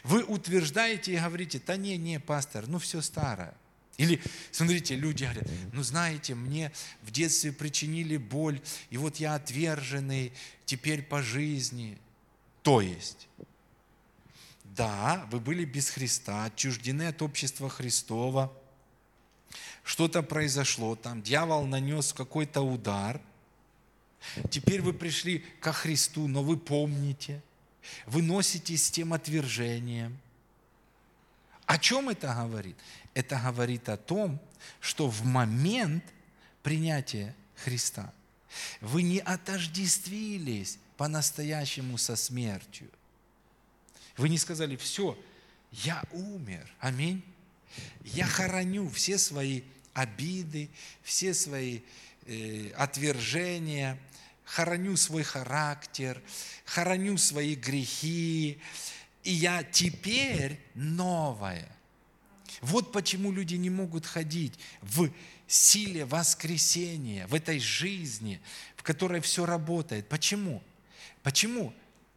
[0.04, 3.54] Вы утверждаете и говорите, да не, не, пастор, ну все старое.
[3.98, 10.32] Или, смотрите, люди говорят, ну знаете, мне в детстве причинили боль, и вот я отверженный
[10.66, 11.98] теперь по жизни.
[12.64, 13.28] То есть,
[14.64, 18.52] да, вы были без Христа, отчуждены от общества Христова,
[19.84, 23.20] что-то произошло там, дьявол нанес какой-то удар–
[24.50, 27.42] Теперь вы пришли ко Христу, но вы помните,
[28.06, 30.18] вы носитесь с тем отвержением.
[31.66, 32.76] О чем это говорит?
[33.14, 34.40] Это говорит о том,
[34.80, 36.04] что в момент
[36.64, 38.14] принятия Христа
[38.80, 42.90] вы не отождествились по-настоящему со смертью.
[44.18, 45.18] Вы не сказали, все,
[45.72, 47.24] я умер, аминь.
[48.04, 49.62] Я хороню все свои
[49.94, 50.70] обиды,
[51.04, 51.80] все свои
[52.26, 53.98] э, отвержения,
[54.52, 56.22] хороню свой характер,
[56.66, 58.60] хороню свои грехи,
[59.24, 61.70] и я теперь новое.
[62.60, 65.10] Вот почему люди не могут ходить в
[65.48, 68.42] силе воскресения, в этой жизни,
[68.76, 70.10] в которой все работает.
[70.10, 70.62] Почему?
[71.24, 71.74] Почему?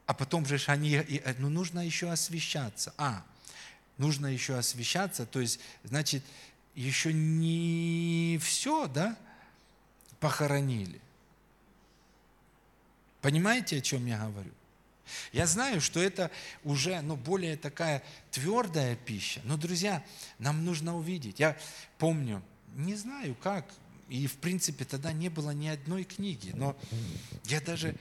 [0.06, 1.02] А потом же они,
[1.38, 2.92] ну нужно еще освещаться.
[2.98, 3.24] А,
[3.96, 6.24] нужно еще освещаться, то есть, значит,
[6.74, 9.16] еще не все, да,
[10.18, 11.00] похоронили.
[13.24, 14.52] Понимаете, о чем я говорю?
[15.32, 16.30] Я знаю, что это
[16.62, 19.40] уже ну, более такая твердая пища.
[19.44, 20.04] Но, друзья,
[20.38, 21.40] нам нужно увидеть.
[21.40, 21.56] Я
[21.96, 22.42] помню,
[22.74, 23.64] не знаю как,
[24.10, 26.76] и в принципе тогда не было ни одной книги, но
[27.44, 27.96] я даже,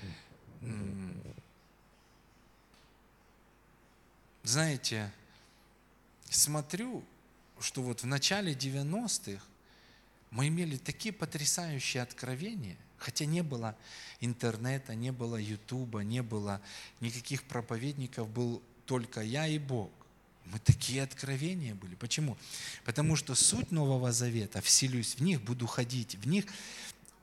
[4.43, 5.09] знаете,
[6.29, 7.01] смотрю,
[7.61, 9.41] что вот в начале 90-х
[10.31, 13.75] мы имели такие потрясающие откровения– Хотя не было
[14.21, 16.61] интернета, не было ютуба, не было
[17.01, 19.91] никаких проповедников, был только я и Бог.
[20.45, 21.95] Мы такие откровения были.
[21.95, 22.37] Почему?
[22.85, 26.45] Потому что суть Нового Завета, вселюсь в них, буду ходить в них,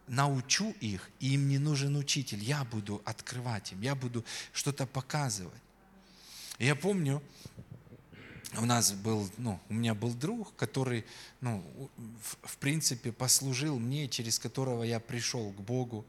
[0.06, 2.44] научу их, и им не нужен учитель.
[2.44, 5.62] Я буду открывать им, я буду что-то показывать.
[6.58, 7.22] Я помню,
[8.58, 11.04] у нас был, ну, у меня был друг, который,
[11.40, 11.62] ну,
[11.96, 16.04] в, в принципе, послужил мне, через которого я пришел к Богу.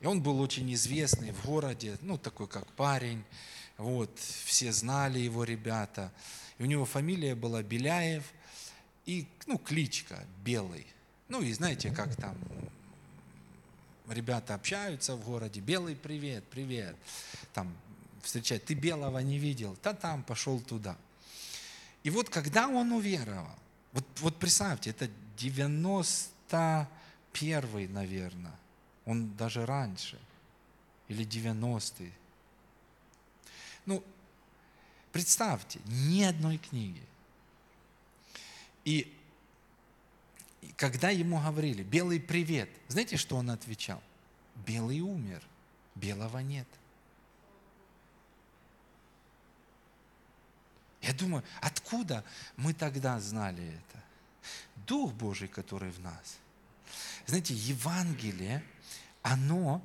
[0.00, 3.22] И он был очень известный в городе, ну, такой как парень,
[3.76, 6.12] вот, все знали его ребята.
[6.58, 8.24] И у него фамилия была Беляев,
[9.06, 10.86] и, ну, кличка Белый.
[11.28, 12.36] Ну, и знаете, как там
[14.08, 16.96] ребята общаются в городе, Белый, привет, привет.
[17.52, 17.72] Там
[18.20, 20.98] встречать, ты Белого не видел, да там, пошел туда–
[22.02, 23.58] и вот когда он уверовал,
[23.92, 28.56] вот, вот представьте, это 91-й, наверное,
[29.04, 30.18] он даже раньше,
[31.08, 32.12] или 90-й.
[33.86, 34.04] Ну,
[35.12, 37.02] представьте, ни одной книги.
[38.84, 39.16] И
[40.76, 44.02] когда ему говорили, белый привет, знаете, что он отвечал?
[44.66, 45.42] Белый умер,
[45.94, 46.66] белого нет.
[51.00, 52.24] Я думаю, откуда
[52.56, 54.02] мы тогда знали это?
[54.86, 56.38] Дух Божий, который в нас.
[57.26, 58.62] Знаете, Евангелие,
[59.22, 59.82] оно...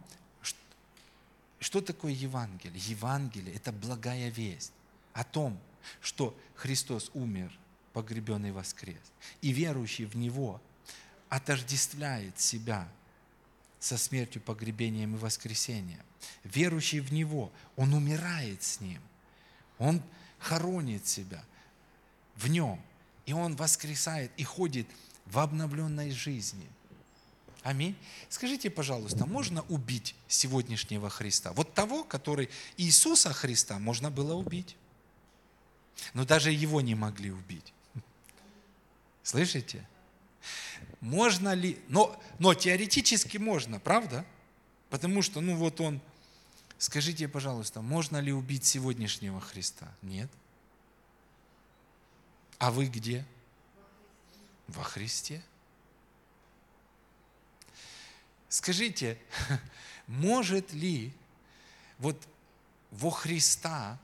[1.59, 2.81] Что такое Евангелие?
[2.85, 4.73] Евангелие– это благая весть
[5.13, 5.59] о том,
[6.01, 7.51] что Христос умер,
[7.93, 9.01] погребенный воскрес.
[9.41, 10.61] И верующий в Него
[11.29, 12.87] отождествляет себя
[13.79, 16.03] со смертью, погребением и воскресением.
[16.43, 19.01] Верующий в Него, он умирает с Ним.
[19.77, 20.01] Он
[20.45, 21.43] хоронит себя
[22.35, 22.79] в нем.
[23.25, 24.87] И он воскресает и ходит
[25.25, 26.67] в обновленной жизни.
[27.63, 27.95] Аминь.
[28.29, 31.51] Скажите, пожалуйста, можно убить сегодняшнего Христа?
[31.53, 34.75] Вот того, который Иисуса Христа можно было убить.
[36.13, 37.73] Но даже его не могли убить.
[39.23, 39.87] Слышите?
[41.01, 41.79] Можно ли?
[41.87, 44.23] Но, но теоретически можно, правда?
[44.91, 45.99] Потому что, ну вот он
[46.77, 49.93] Скажите, пожалуйста, можно ли убить сегодняшнего Христа?
[50.01, 50.29] Нет.
[52.57, 53.25] А вы где?
[54.67, 55.43] Во Христе.
[58.49, 59.17] Скажите,
[60.07, 61.13] может ли
[61.99, 62.17] вот
[62.91, 63.99] во Христа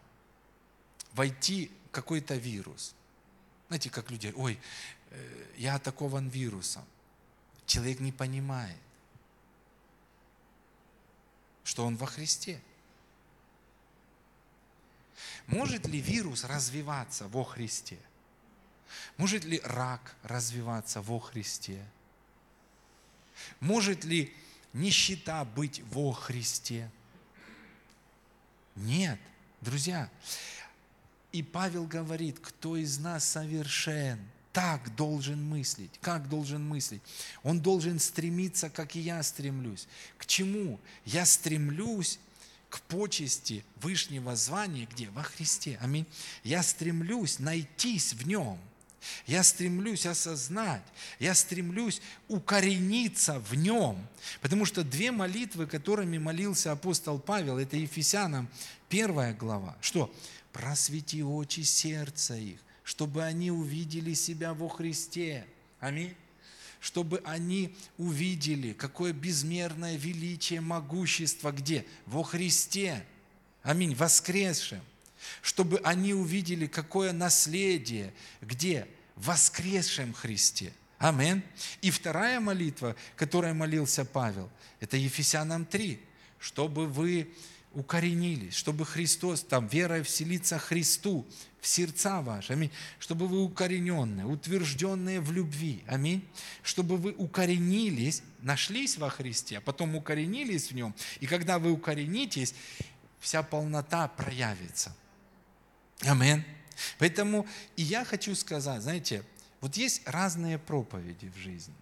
[1.13, 2.93] войти какой-то вирус?
[3.67, 4.59] Знаете, как люди, ой,
[5.09, 6.83] э, я атакован вирусом.
[7.65, 8.77] Человек не понимает,
[11.63, 12.59] что он во Христе.
[15.47, 17.97] Может ли вирус развиваться во Христе?
[19.17, 21.85] Может ли рак развиваться во Христе?
[23.59, 24.33] Может ли
[24.73, 26.89] нищета быть во Христе?
[28.75, 29.19] Нет,
[29.59, 30.09] друзья.
[31.31, 34.19] И Павел говорит, кто из нас совершен,
[34.53, 35.91] так должен мыслить.
[36.01, 37.01] Как должен мыслить?
[37.43, 39.87] Он должен стремиться, как и я стремлюсь.
[40.17, 40.79] К чему?
[41.05, 42.19] Я стремлюсь
[42.69, 45.09] к почести Вышнего звания, где?
[45.09, 45.77] Во Христе.
[45.81, 46.05] Аминь.
[46.43, 48.59] Я стремлюсь найтись в нем–
[49.25, 50.83] я стремлюсь осознать,
[51.19, 53.97] я стремлюсь укорениться в нем.
[54.41, 58.47] Потому что две молитвы, которыми молился апостол Павел, это Ефесянам
[58.89, 59.75] первая глава.
[59.81, 60.13] Что?
[60.51, 62.59] Просвети очи сердца их,
[62.91, 65.45] чтобы они увидели себя во Христе.
[65.79, 66.13] Аминь
[66.81, 71.85] чтобы они увидели, какое безмерное величие, могущество где?
[72.07, 73.05] Во Христе.
[73.61, 73.93] Аминь.
[73.93, 74.81] Воскресшем
[75.41, 78.87] чтобы они увидели, какое наследие, где?
[79.15, 80.73] В воскресшем Христе.
[80.97, 81.43] Амин.
[81.81, 84.49] И вторая молитва, которой молился Павел,
[84.79, 85.99] это Ефесянам 3,
[86.39, 87.31] чтобы вы
[87.73, 91.25] укоренились, чтобы Христос, там, верой вселиться Христу
[91.61, 96.27] в сердца ваши, аминь, чтобы вы укорененные, утвержденные в любви, аминь,
[96.63, 102.53] чтобы вы укоренились, нашлись во Христе, а потом укоренились в Нем, и когда вы укоренитесь,
[103.19, 104.95] вся полнота проявится.
[106.01, 106.43] Амин.
[106.97, 109.23] Поэтому и я хочу сказать, знаете,
[109.61, 111.75] вот есть разные проповеди в жизни.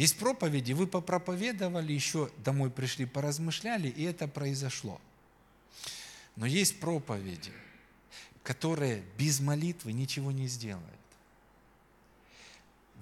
[0.00, 4.98] Есть проповеди, вы попроповедовали, еще домой пришли, поразмышляли, и это произошло.
[6.36, 7.52] Но есть проповеди,
[8.42, 10.86] которые без молитвы ничего не сделают.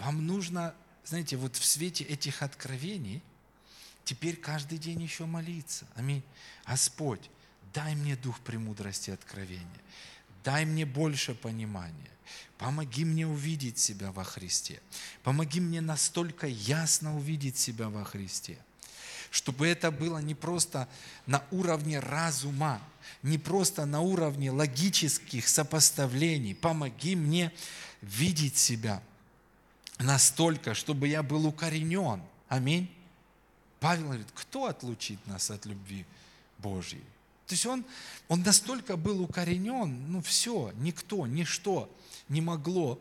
[0.00, 3.22] Вам нужно, знаете, вот в свете этих откровений
[4.02, 5.86] теперь каждый день еще молиться.
[5.94, 6.24] Аминь.
[6.66, 7.30] Господь,
[7.72, 9.82] дай мне дух премудрости и откровения,
[10.42, 12.10] дай мне больше понимания,
[12.58, 14.80] помоги мне увидеть себя во Христе,
[15.22, 18.58] помоги мне настолько ясно увидеть себя во Христе,
[19.30, 20.88] чтобы это было не просто
[21.26, 22.80] на уровне разума,
[23.22, 27.52] не просто на уровне логических сопоставлений, помоги мне
[28.02, 29.02] видеть себя
[29.98, 32.22] настолько, чтобы я был укоренен.
[32.48, 32.90] Аминь.
[33.80, 36.04] Павел говорит, кто отлучит нас от любви
[36.58, 37.04] Божьей?
[37.48, 37.84] То есть он,
[38.28, 41.90] он настолько был укоренен, ну все, никто, ничто
[42.28, 43.00] не могло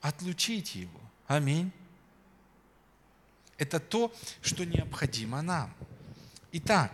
[0.00, 0.98] отлучить его.
[1.26, 1.70] Аминь.
[3.58, 5.70] Это то, что необходимо нам.
[6.52, 6.90] Итак,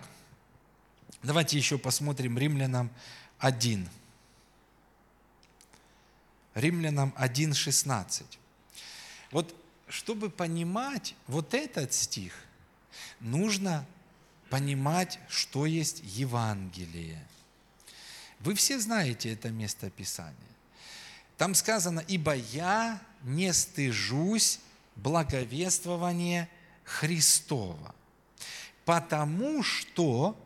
[1.23, 2.91] давайте еще посмотрим Римлянам
[3.39, 3.89] 1.
[6.55, 8.25] Римлянам 1.16.
[9.31, 9.55] Вот
[9.89, 12.35] чтобы понимать вот этот стих,
[13.21, 13.87] нужно
[14.55, 17.21] понимать, что есть Евангелие.
[18.39, 20.37] Вы все знаете это место Писания.
[21.37, 24.61] Там сказано, ибо я не стыжусь
[24.95, 26.49] благовествования
[26.85, 27.97] Христова,
[28.85, 30.41] потому что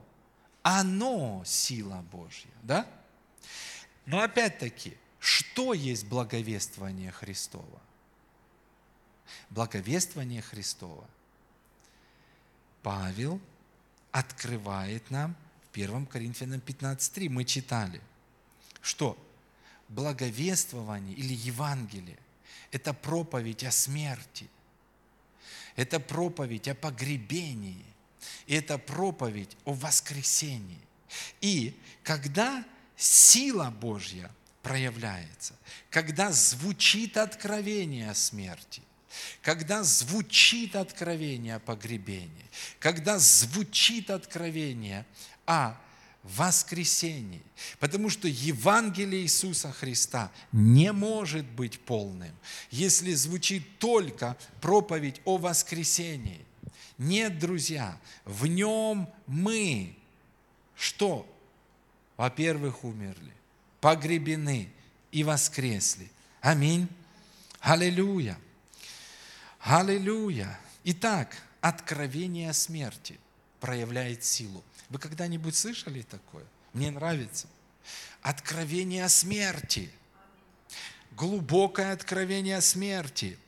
[0.62, 2.48] оно сила Божья.
[2.62, 2.86] Да?
[4.06, 7.82] Но опять-таки, что есть благовествование Христова?
[9.50, 11.06] Благовествование Христова.
[12.82, 13.38] Павел
[14.12, 15.36] открывает нам
[15.70, 17.28] в 1 Коринфянам 15.3.
[17.28, 18.00] Мы читали,
[18.80, 19.16] что
[19.88, 22.18] благовествование или Евангелие–
[22.72, 24.48] это проповедь о смерти,
[25.76, 27.84] это проповедь о погребении,
[28.46, 30.80] и это проповедь о воскресении.
[31.40, 32.64] И когда
[32.96, 34.30] сила Божья
[34.62, 35.54] проявляется,
[35.90, 38.82] когда звучит откровение о смерти,
[39.42, 42.46] когда звучит откровение о погребении,
[42.78, 45.06] когда звучит откровение
[45.46, 45.74] о
[46.22, 47.42] воскресении.
[47.78, 52.34] Потому что Евангелие Иисуса Христа не может быть полным,
[52.70, 56.44] если звучит только проповедь о воскресении.
[56.98, 59.96] Нет, друзья, в нем мы
[60.76, 61.26] что?
[62.16, 63.32] Во-первых, умерли,
[63.80, 64.68] погребены
[65.12, 66.10] и воскресли.
[66.40, 66.88] Аминь.
[67.60, 68.38] Аллилуйя.
[69.60, 70.58] Аллилуйя!
[70.84, 73.18] Итак, откровение смерти
[73.60, 74.64] проявляет силу.
[74.88, 76.44] Вы когда-нибудь слышали такое?
[76.72, 77.48] Мне нравится.
[78.22, 79.90] Откровение смерти.
[81.12, 83.38] глубокое откровение смерти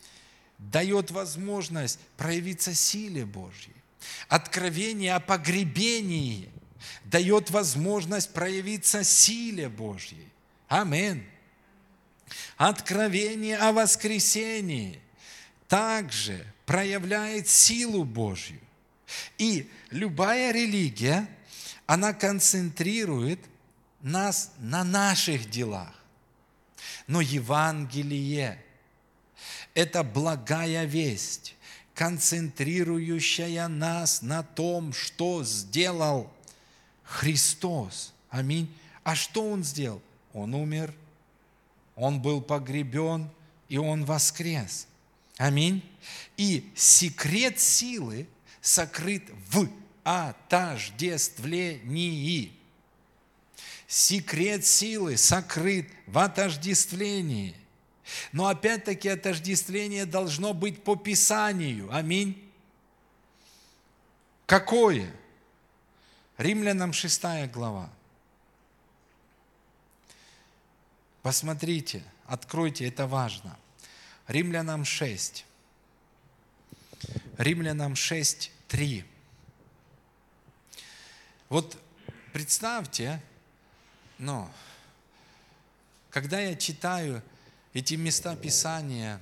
[0.58, 3.74] дает возможность проявиться силе Божьей.
[4.28, 6.50] Откровение о погребении
[7.04, 10.28] дает возможность проявиться силе Божьей.
[10.68, 11.24] Амин.
[12.56, 15.00] Откровение о воскресении
[15.71, 18.61] также проявляет силу Божью.
[19.39, 21.29] И любая религия,
[21.87, 23.39] она концентрирует
[24.01, 25.95] нас на наших делах.
[27.07, 28.61] Но Евангелие–
[29.75, 31.55] это благая весть,
[31.95, 36.33] концентрирующая нас на том, что сделал
[37.05, 38.12] Христос.
[38.29, 38.75] Аминь.
[39.05, 40.03] А что Он сделал?
[40.33, 40.93] Он умер,
[41.95, 43.31] Он был погребен,
[43.68, 44.89] и Он воскрес.
[45.41, 45.82] Аминь.
[46.36, 48.28] И секрет силы
[48.61, 49.66] сокрыт в
[50.05, 52.53] отождествлении.
[53.86, 57.57] Секрет силы сокрыт в отождествлении.
[58.32, 61.88] Но опять-таки отождествление должно быть по Писанию.
[61.91, 62.47] Аминь.
[64.45, 65.11] Какое?
[66.36, 67.88] Римлянам 6 глава.
[71.22, 73.57] Посмотрите, откройте, это важно.
[74.31, 75.45] Римлянам 6.
[77.37, 79.05] Римлянам 6, 3.
[81.49, 81.76] Вот
[82.33, 83.20] представьте,
[84.18, 84.49] но
[86.11, 87.24] когда я читаю
[87.72, 89.20] эти места Писания,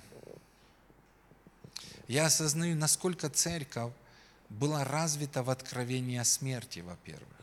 [2.07, 3.95] я осознаю, насколько церковь
[4.51, 7.39] была развита в откровении о смерти, во-первых.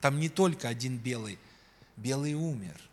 [0.00, 1.38] Там не только один белый,
[1.96, 2.87] белый умер.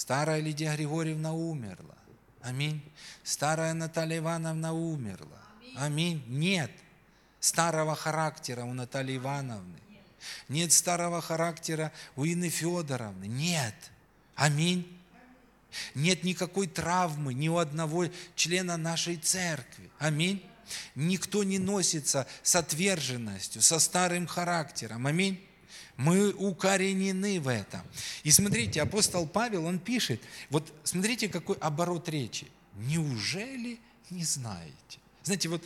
[0.00, 1.94] Старая Лидия Григорьевна умерла.
[2.40, 2.82] Аминь.
[3.22, 5.42] Старая Наталья Ивановна умерла.
[5.76, 6.24] Аминь.
[6.26, 6.70] Нет
[7.38, 9.78] старого характера у Натальи Ивановны.
[10.48, 13.26] Нет старого характера у Инны Федоровны.
[13.26, 13.74] Нет.
[14.36, 14.90] Аминь.
[15.94, 19.90] Нет никакой травмы ни у одного члена нашей церкви.
[19.98, 20.42] Аминь.
[20.94, 25.06] Никто не носится с отверженностью, со старым характером.
[25.06, 25.46] Аминь.
[26.00, 27.82] Мы укоренены в этом.
[28.22, 32.46] И смотрите, апостол Павел, он пишет, вот смотрите, какой оборот речи.
[32.74, 33.78] Неужели
[34.08, 34.98] не знаете?
[35.22, 35.62] Знаете, вот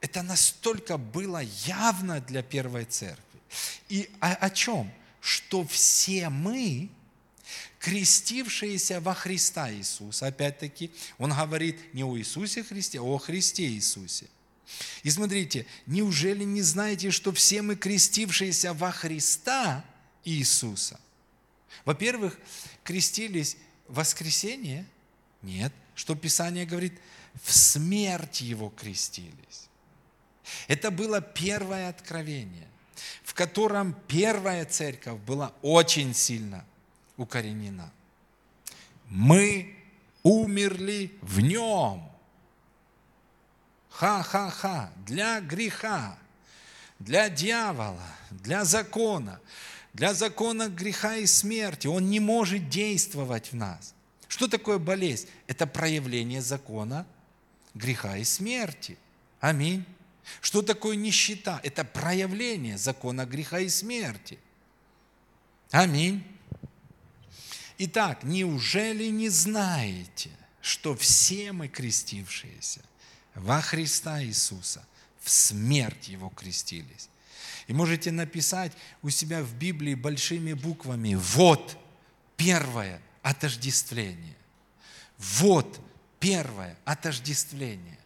[0.00, 3.40] это настолько было явно для первой церкви.
[3.88, 4.88] И о, о чем?
[5.20, 6.88] Что все мы,
[7.80, 14.26] крестившиеся во Христа Иисуса, опять-таки, он говорит не о Иисусе Христе, а о Христе Иисусе.
[15.02, 19.84] И смотрите, неужели не знаете, что все мы, крестившиеся во Христа
[20.24, 20.98] Иисуса,
[21.84, 22.38] во-первых,
[22.82, 23.56] крестились
[23.88, 24.86] в воскресенье?
[25.42, 25.72] Нет.
[25.94, 26.94] Что Писание говорит?
[27.42, 29.68] В смерть Его крестились.
[30.68, 32.68] Это было первое откровение,
[33.24, 36.64] в котором первая церковь была очень сильно
[37.16, 37.92] укоренена.
[39.08, 39.76] Мы
[40.22, 42.10] умерли в нем.
[43.98, 46.18] Ха-ха-ха, для греха,
[46.98, 49.40] для дьявола, для закона,
[49.94, 51.86] для закона греха и смерти.
[51.86, 53.94] Он не может действовать в нас.
[54.28, 55.28] Что такое болезнь?
[55.46, 57.06] Это проявление закона
[57.72, 58.98] греха и смерти.
[59.40, 59.86] Аминь.
[60.42, 61.58] Что такое нищета?
[61.62, 64.38] Это проявление закона греха и смерти.
[65.70, 66.22] Аминь.
[67.78, 70.28] Итак, неужели не знаете,
[70.60, 72.82] что все мы крестившиеся
[73.36, 74.84] во Христа Иисуса
[75.20, 77.08] в смерть Его крестились?
[77.68, 78.72] И можете написать
[79.02, 81.76] у себя в Библии большими буквами «Вот
[82.36, 84.36] первое отождествление».
[85.18, 85.80] Вот
[86.20, 87.98] первое отождествление.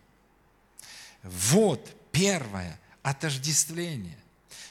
[1.23, 4.19] Вот первое отождествление.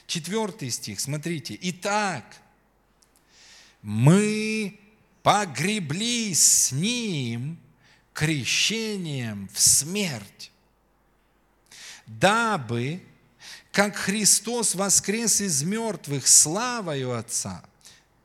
[0.07, 1.57] Четвертый стих, смотрите.
[1.61, 2.25] Итак,
[3.81, 4.79] мы
[5.21, 7.59] погреблись с Ним
[8.19, 10.51] крещением в смерть,
[12.05, 13.01] дабы,
[13.71, 17.63] как Христос воскрес из мертвых славою Отца,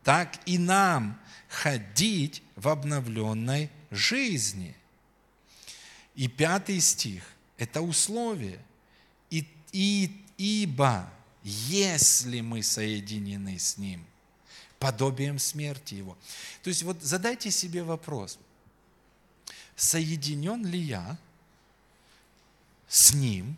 [0.02, 4.74] так и нам ходить в обновленной жизни.
[6.16, 7.22] И пятый стих–
[7.58, 8.58] это условие–
[9.74, 14.06] и, ибо если мы соединены с Ним,
[14.78, 16.16] подобием смерти Его.
[16.62, 18.38] То есть вот задайте себе вопрос,
[19.76, 21.16] соединен ли я
[22.88, 23.56] с Ним,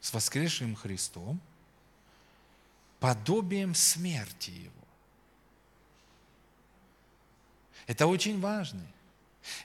[0.00, 1.40] с воскресшим Христом,
[3.00, 4.70] подобием смерти Его?
[7.86, 8.84] Это очень важно.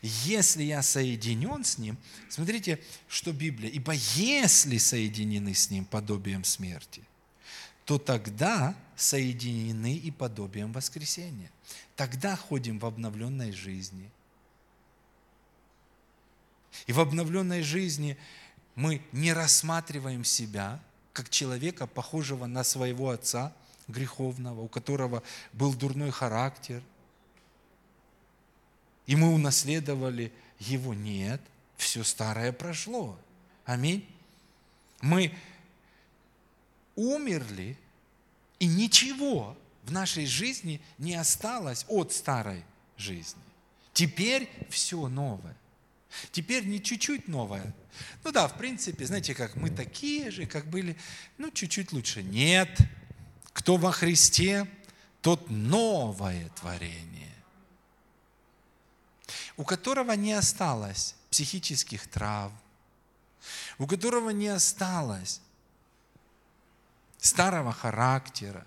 [0.02, 7.02] Если я соединен с Ним, смотрите, что Библия, ибо если соединены с Ним подобием смерти,
[7.86, 11.50] то тогда соединены и подобием воскресения.
[11.96, 14.12] Тогда ходим в обновленной жизни.
[16.88, 18.18] И в обновленной жизни
[18.76, 20.80] мы не рассматриваем себя
[21.14, 23.54] как человека, похожего на своего отца
[23.88, 25.24] греховного, у которого
[25.54, 26.82] был дурной характер.
[29.06, 30.94] И мы унаследовали его.
[30.94, 31.42] Нет,
[31.78, 33.18] все старое прошло.
[33.66, 34.08] Аминь.
[35.02, 35.34] Мы
[36.96, 37.78] умерли,
[38.60, 42.64] и ничего в нашей жизни не осталось от старой
[42.98, 43.42] жизни.
[43.94, 45.56] Теперь все новое.
[46.32, 47.74] Теперь не чуть-чуть новое.
[48.24, 50.98] Ну да, в принципе, знаете, как мы такие же, как были,
[51.38, 52.24] ну чуть-чуть лучше.
[52.24, 52.80] Нет,
[53.54, 54.68] кто во Христе,
[55.22, 57.36] тот новое творение,
[59.58, 62.58] у которого не осталось психических травм,
[63.78, 65.42] у которого не осталось
[67.20, 68.66] старого характера.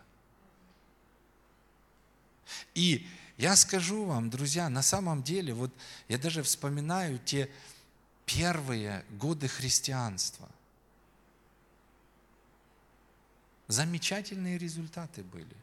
[2.75, 3.07] И
[3.43, 5.73] я скажу вам, друзья, на самом деле, вот
[6.07, 7.51] я даже вспоминаю те
[8.25, 10.49] первые годы христианства.
[13.67, 15.57] Замечательные результаты были.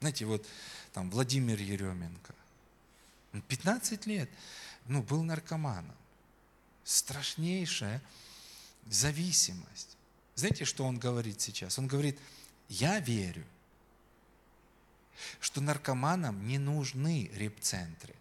[0.00, 0.46] Знаете, вот
[0.92, 2.34] там Владимир Еременко,
[3.48, 4.28] 15 лет,
[4.84, 5.96] ну, был наркоманом.
[6.84, 8.02] Страшнейшая
[8.90, 9.96] зависимость.
[10.34, 11.78] Знаете, что он говорит сейчас?
[11.78, 12.20] Он говорит,
[12.68, 13.46] я верю,
[15.40, 18.14] что наркоманам не нужны репцентры.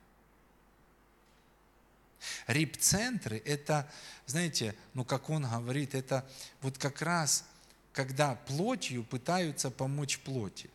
[2.48, 3.89] Репцентры– это,
[4.26, 6.28] знаете, ну как он говорит, это
[6.62, 7.46] вот как раз,
[7.91, 10.70] когда плотью пытаются помочь плоти.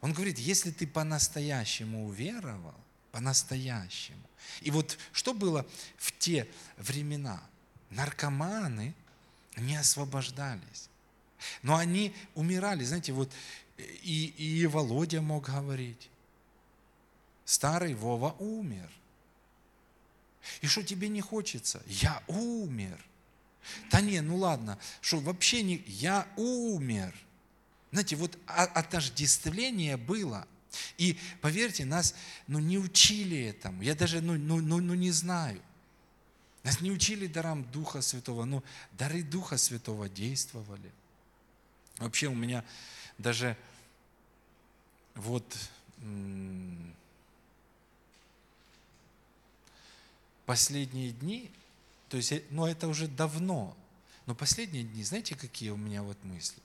[0.00, 2.74] Он говорит, если ты по-настоящему уверовал,
[3.12, 4.22] по-настоящему.
[4.60, 7.42] И вот что было в те времена?
[7.90, 8.94] Наркоманы
[9.56, 10.89] не освобождались.
[11.62, 12.84] Но они умирали.
[12.84, 13.30] Знаете, вот
[13.78, 16.08] и, и Володя мог говорить.
[17.44, 18.90] Старый Вова умер.
[20.60, 21.82] И что тебе не хочется?
[21.86, 23.04] Я умер.
[23.90, 25.82] Да не, ну ладно, что вообще не...
[25.86, 27.14] Я умер.
[27.92, 30.46] Знаете, вот отождествление было.
[30.96, 32.14] И поверьте, нас
[32.46, 33.82] ну, не учили этому.
[33.82, 35.60] Я даже ну, ну, ну, ну не знаю.
[36.62, 38.62] Нас не учили дарам Духа Святого, но
[38.92, 40.92] дары Духа Святого действовали.
[42.00, 42.64] Вообще у меня
[43.18, 43.56] даже
[45.14, 45.44] вот
[50.46, 51.50] последние дни,
[52.08, 53.76] то есть, ну это уже давно,
[54.26, 56.60] но последние дни, знаете, какие у меня вот мысли?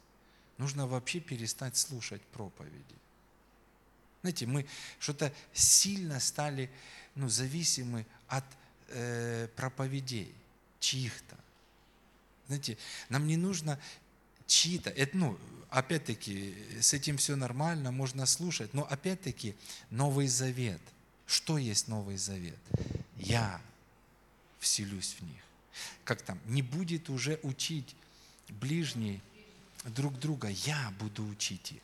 [0.58, 2.96] Нужно вообще перестать слушать проповеди.
[4.22, 4.66] Знаете, мы
[5.00, 6.72] что-то сильно стали
[7.14, 8.46] ну, зависимы от
[8.88, 10.34] э, проповедей
[10.80, 11.38] чьих-то.
[12.48, 12.78] Знаете,
[13.10, 13.80] нам не нужно
[14.48, 15.38] чьи-то, это, ну,
[15.70, 19.56] опять-таки, с этим все нормально, можно слушать, но опять-таки,
[19.90, 20.82] Новый Завет.
[21.26, 22.60] Что есть Новый Завет?
[23.18, 23.62] Я
[24.60, 25.42] вселюсь в них.
[26.04, 26.40] Как там?
[26.46, 27.96] Не будет уже учить
[28.50, 29.22] ближний
[29.86, 31.82] друг друга, я буду учить их.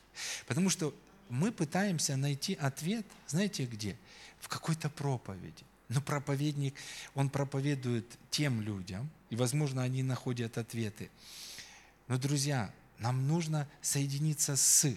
[0.47, 0.95] Потому что
[1.29, 3.95] мы пытаемся найти ответ, знаете где?
[4.39, 5.63] В какой-то проповеди.
[5.89, 6.75] Но проповедник,
[7.15, 11.09] он проповедует тем людям, и, возможно, они находят ответы.
[12.11, 14.93] Но, друзья, нам нужно соединиться с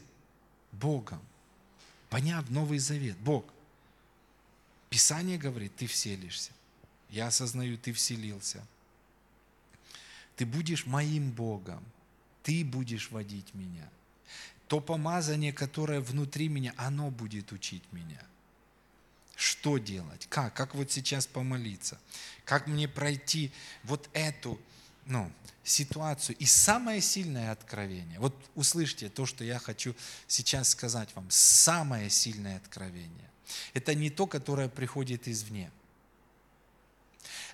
[0.73, 1.23] Богом,
[2.11, 3.17] поняв Новый Завет.
[3.19, 3.45] Бог,
[4.91, 6.51] Писание говорит, ты вселишься.
[7.11, 8.67] Я осознаю, ты вселился.
[10.35, 11.85] Ты будешь моим Богом.
[12.43, 13.89] Ты будешь водить меня.
[14.67, 18.21] То помазание, которое внутри меня, оно будет учить меня–
[19.37, 20.27] что делать?
[20.29, 20.55] Как?
[20.55, 21.99] Как вот сейчас помолиться?
[22.45, 23.51] Как мне пройти
[23.83, 24.61] вот эту
[25.07, 25.31] ну,
[25.63, 26.37] ситуацию?
[26.39, 28.19] И самое сильное откровение.
[28.19, 29.95] Вот услышьте то, что я хочу
[30.27, 31.27] сейчас сказать вам.
[31.31, 33.31] Самое сильное откровение.
[33.75, 35.71] Это не то, которое приходит извне.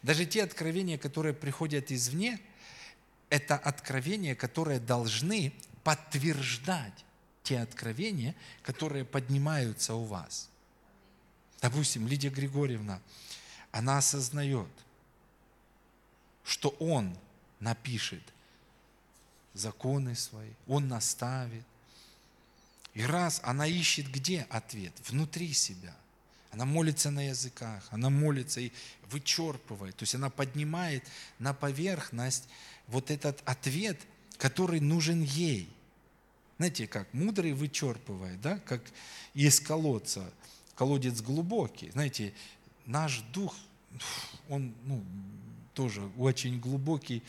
[0.02, 2.40] Даже те откровения, которые приходят извне,
[3.28, 5.52] это откровения, которые должны
[5.84, 7.04] подтверждать
[7.42, 10.48] те откровения, которые поднимаются у вас.
[11.60, 13.00] Допустим, Лидия Григорьевна,
[13.70, 14.70] она осознает,
[16.44, 17.16] что он
[17.60, 18.22] напишет
[19.54, 21.64] законы свои, он наставит.
[22.94, 24.92] И раз она ищет где ответ?
[25.08, 25.94] Внутри себя.
[26.50, 28.72] Она молится на языках, она молится и
[29.10, 29.96] вычерпывает.
[29.96, 31.04] То есть она поднимает
[31.38, 32.48] на поверхность
[32.88, 34.00] вот этот ответ,
[34.36, 35.72] который нужен ей.
[36.58, 38.82] Знаете, как мудрый вычерпывает, да, как
[39.34, 40.30] из колодца
[40.74, 41.90] колодец глубокий.
[41.90, 42.34] Знаете,
[42.86, 43.54] наш дух,
[44.48, 45.04] он ну,
[45.80, 47.22] тоже очень глубокий.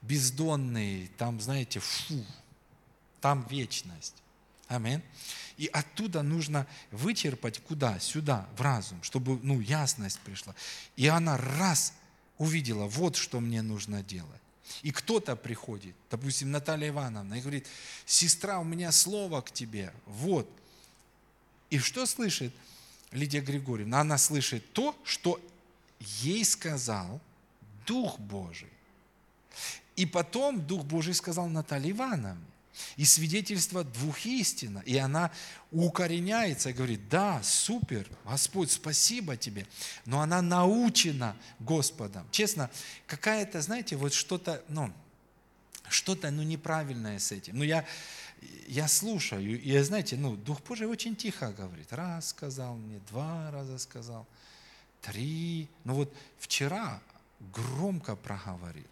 [0.00, 2.24] бездонный, там, знаете, фу,
[3.20, 4.14] там вечность.
[4.68, 5.02] Аминь.
[5.56, 7.98] И оттуда нужно вычерпать куда?
[7.98, 10.54] Сюда, в разум, чтобы ну, ясность пришла.
[10.94, 11.92] И она раз
[12.38, 14.40] увидела, вот что мне нужно делать.
[14.82, 17.66] И кто-то приходит, допустим, Наталья Ивановна, и говорит,
[18.06, 20.48] сестра, у меня слово к тебе, вот.
[21.70, 22.54] И что слышит
[23.10, 24.02] Лидия Григорьевна?
[24.02, 25.40] Она слышит то, что
[25.98, 27.20] ей сказал
[27.86, 28.68] Дух Божий.
[29.96, 32.44] И потом Дух Божий сказал Наталье Ивановне.
[32.96, 34.80] И свидетельство двух истин.
[34.86, 35.30] И она
[35.70, 39.66] укореняется и говорит, да, супер, Господь, спасибо тебе.
[40.06, 42.26] Но она научена Господом.
[42.30, 42.70] Честно,
[43.06, 44.92] какая-то, знаете, вот что-то, ну,
[45.88, 47.58] что-то, ну, неправильное с этим.
[47.58, 47.84] Ну, я,
[48.68, 51.92] я слушаю, и, знаете, ну, Дух Божий очень тихо говорит.
[51.92, 54.26] Раз сказал мне, два раза сказал,
[55.02, 55.68] три.
[55.84, 57.00] Ну, вот вчера
[57.40, 58.90] громко проговорил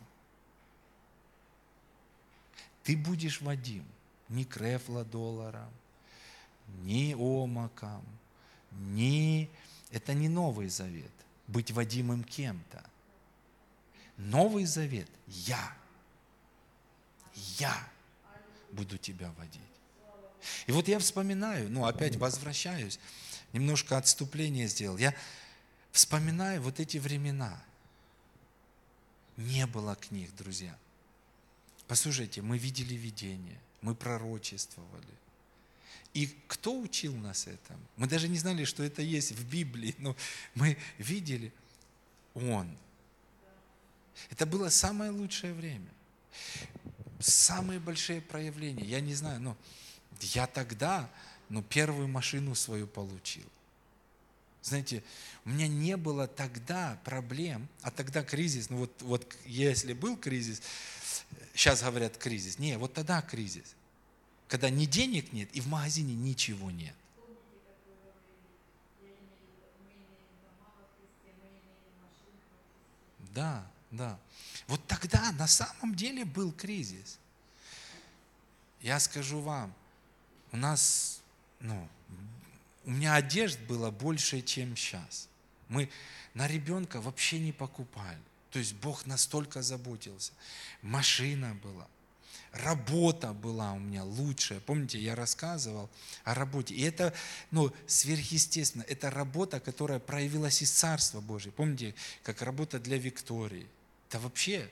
[2.89, 3.85] ты будешь Вадим,
[4.31, 5.71] ни крефла долларом,
[6.85, 8.03] ни омаком,
[8.73, 9.51] ни...
[9.91, 11.13] Это не Новый Завет,
[11.49, 12.83] быть Вадимым кем-то.
[14.17, 15.77] Новый Завет– я.
[17.59, 17.77] Я
[18.73, 19.61] буду тебя водить.
[20.67, 22.99] И вот я вспоминаю, ну опять возвращаюсь,
[23.53, 24.97] немножко отступление сделал.
[24.97, 25.15] Я
[25.93, 27.63] вспоминаю вот эти времена.
[29.39, 30.77] Не было книг, друзья–
[31.89, 35.07] Послушайте, мы видели видение, мы пророчествовали.
[36.13, 37.81] И кто учил нас этому?
[37.97, 40.15] Мы даже не знали, что это есть в Библии, но
[40.55, 41.51] мы видели
[42.35, 42.77] Он.
[44.29, 45.89] Это было самое лучшее время.
[47.21, 48.85] Самые большие проявления.
[48.85, 49.57] Я не знаю, но
[50.21, 51.11] я тогда
[51.49, 53.49] ну, первую машину свою получил.
[54.63, 55.03] Знаете,
[55.45, 60.61] у меня не было тогда проблем, а тогда кризис, ну вот, вот если был кризис,
[61.55, 62.59] сейчас говорят кризис.
[62.59, 63.75] Не, вот тогда кризис.
[64.49, 66.95] Когда ни денег нет и в магазине ничего нет.
[73.35, 74.19] Да, да.
[74.67, 77.19] Вот тогда на самом деле был кризис.
[78.81, 79.75] Я скажу вам,
[80.53, 81.21] у нас,
[81.61, 81.89] ну,
[82.89, 85.29] у меня одежд было больше, чем сейчас.
[85.69, 85.91] Мы
[86.33, 88.19] на ребенка вообще не покупали.
[88.51, 90.33] То есть Бог настолько заботился.
[90.81, 91.87] Машина была,
[92.51, 94.61] работа была у меня лучшая.
[94.61, 95.91] Помните, я рассказывал
[96.25, 96.75] о работе.
[96.75, 97.13] И это
[97.51, 98.85] ну, сверхъестественно.
[98.89, 101.53] Это работа, которая проявилась из Царства Божьего.
[101.53, 103.69] Помните, как работа для Виктории.
[104.09, 104.71] Это вообще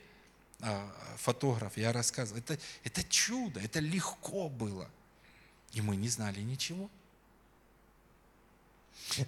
[0.61, 2.39] а, фотограф, я рассказывал.
[2.39, 4.89] Это, это чудо, это легко было.
[5.73, 6.89] И мы не знали ничего.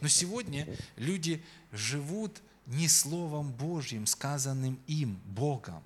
[0.01, 5.83] Но сегодня люди живут не Словом Божьим, сказанным им, Богом.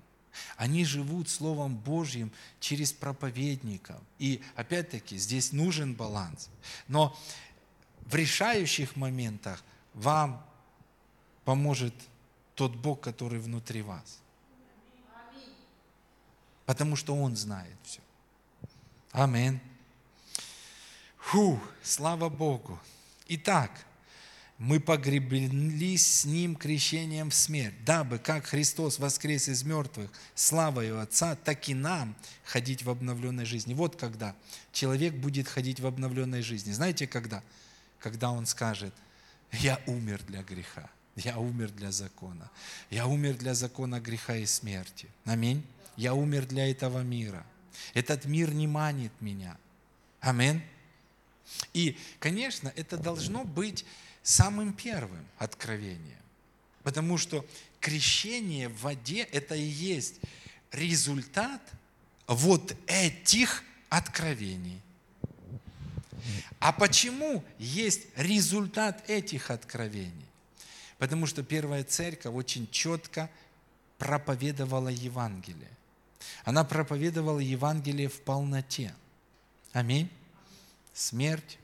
[0.57, 4.01] Они живут Словом Божьим через проповедников.
[4.19, 6.49] И опять-таки здесь нужен баланс.
[6.87, 7.17] Но
[8.01, 9.63] в решающих моментах
[9.93, 10.45] вам
[11.45, 11.93] поможет
[12.55, 14.19] тот Бог, который внутри вас.
[16.65, 17.99] Потому что Он знает все.
[19.11, 19.59] Амин.
[21.17, 22.79] Фу, слава Богу.
[23.35, 23.71] Итак,
[24.59, 31.35] мы погреблись с Ним крещением в смерть, дабы, как Христос воскрес из мертвых славою Отца,
[31.35, 33.73] так и нам ходить в обновленной жизни.
[33.73, 34.35] Вот когда
[34.71, 36.73] человек будет ходить в обновленной жизни.
[36.73, 37.41] Знаете, когда?
[37.97, 38.93] Когда он скажет,
[39.51, 42.51] я умер для греха, я умер для закона,
[42.91, 45.07] я умер для закона греха и смерти.
[45.25, 45.65] Аминь.
[45.97, 47.43] Я умер для этого мира.
[47.95, 49.57] Этот мир не манит меня.
[50.19, 50.61] Аминь.
[51.73, 53.85] И, конечно, это должно быть
[54.21, 56.17] самым первым откровением.
[56.83, 57.45] Потому что
[57.79, 60.15] крещение в воде– это и есть
[60.71, 61.61] результат
[62.27, 64.81] вот этих откровений.
[66.59, 70.27] А почему есть результат этих откровений?
[70.97, 73.29] Потому что первая церковь очень четко
[73.97, 75.71] проповедовала Евангелие.
[76.45, 78.93] Она проповедовала Евангелие в полноте.
[79.73, 80.09] Аминь.
[80.93, 81.57] Смерть,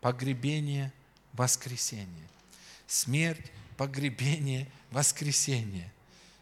[0.00, 0.92] погребение,
[1.32, 2.28] воскресение.
[2.86, 5.92] Смерть, погребение, воскресение.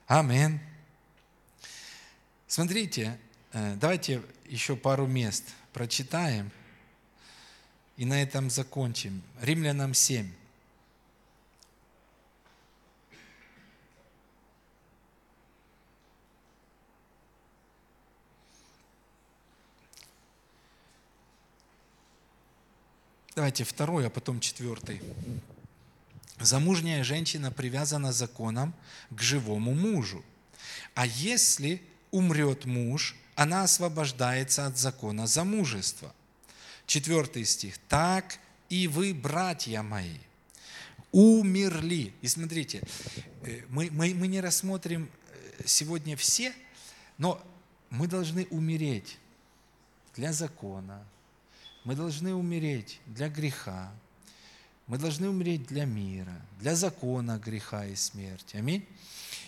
[0.07, 0.61] Амин.
[2.47, 3.19] Смотрите,
[3.53, 6.51] э, давайте еще пару мест прочитаем
[7.97, 9.23] и на этом закончим.
[9.41, 10.31] Римлянам 7.
[23.37, 25.03] Давайте второй, а потом четвертый.
[26.41, 28.73] Замужняя женщина привязана законом
[29.11, 30.25] к живому мужу.
[30.95, 36.15] А если умрет муж, она освобождается от закона замужества.
[36.87, 37.77] Четвертый стих.
[37.91, 38.39] Так
[38.71, 40.17] и вы, братья мои,
[41.13, 42.15] умерли.
[42.23, 42.81] И смотрите,
[43.43, 46.55] э, мы, мы, мы не рассмотрим э, сегодня все,
[47.19, 47.47] но
[47.91, 49.19] мы должны умереть
[50.15, 51.05] для закона,
[51.87, 53.93] мы должны умереть для греха,
[54.89, 58.57] мы должны умереть для мира, для закона греха и смерти.
[58.57, 58.85] Аминь.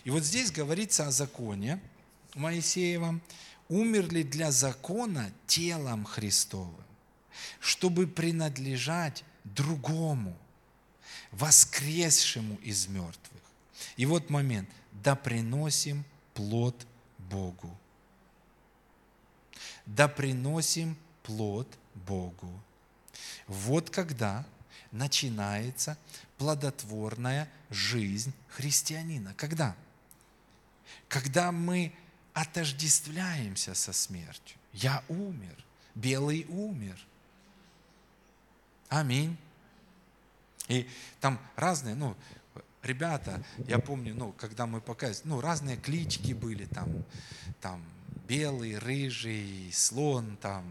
[0.05, 1.80] И вот здесь говорится о законе
[2.34, 3.20] Моисеевом.
[3.68, 6.84] Умерли для закона телом Христовым,
[7.59, 10.39] чтобы принадлежать другому,
[11.32, 13.43] воскресшему из мертвых.
[13.97, 14.70] И вот момент.
[14.93, 16.86] Да приносим плод
[17.18, 17.76] Богу.
[19.86, 21.68] Да приносим плод
[22.07, 22.63] Богу.
[23.47, 24.45] Вот когда
[24.93, 25.99] начинается
[26.39, 29.35] плодотворная жизнь христианина.
[29.35, 29.77] Когда?
[31.09, 31.93] Когда мы
[32.33, 34.59] отождествляемся со смертью.
[34.73, 35.57] Я умер,
[35.95, 36.99] белый умер.
[38.89, 39.37] Аминь.
[40.69, 40.89] И
[41.21, 42.17] там разные, ну,
[42.83, 47.05] ребята, я помню, ну, когда мы показывали, ну, разные клички были там,
[47.61, 47.83] там,
[48.29, 50.65] белый, рыжий, слон, там,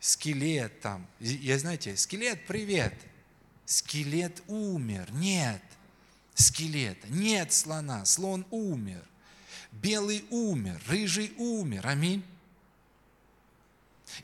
[0.00, 1.06] скелет там.
[1.20, 2.94] Я знаете, скелет, привет.
[3.66, 5.08] Скелет умер.
[5.12, 5.62] Нет
[6.40, 7.06] скелета.
[7.08, 8.04] Нет слона.
[8.04, 9.02] Слон умер.
[9.72, 10.80] Белый умер.
[10.88, 11.86] Рыжий умер.
[11.86, 12.24] Аминь.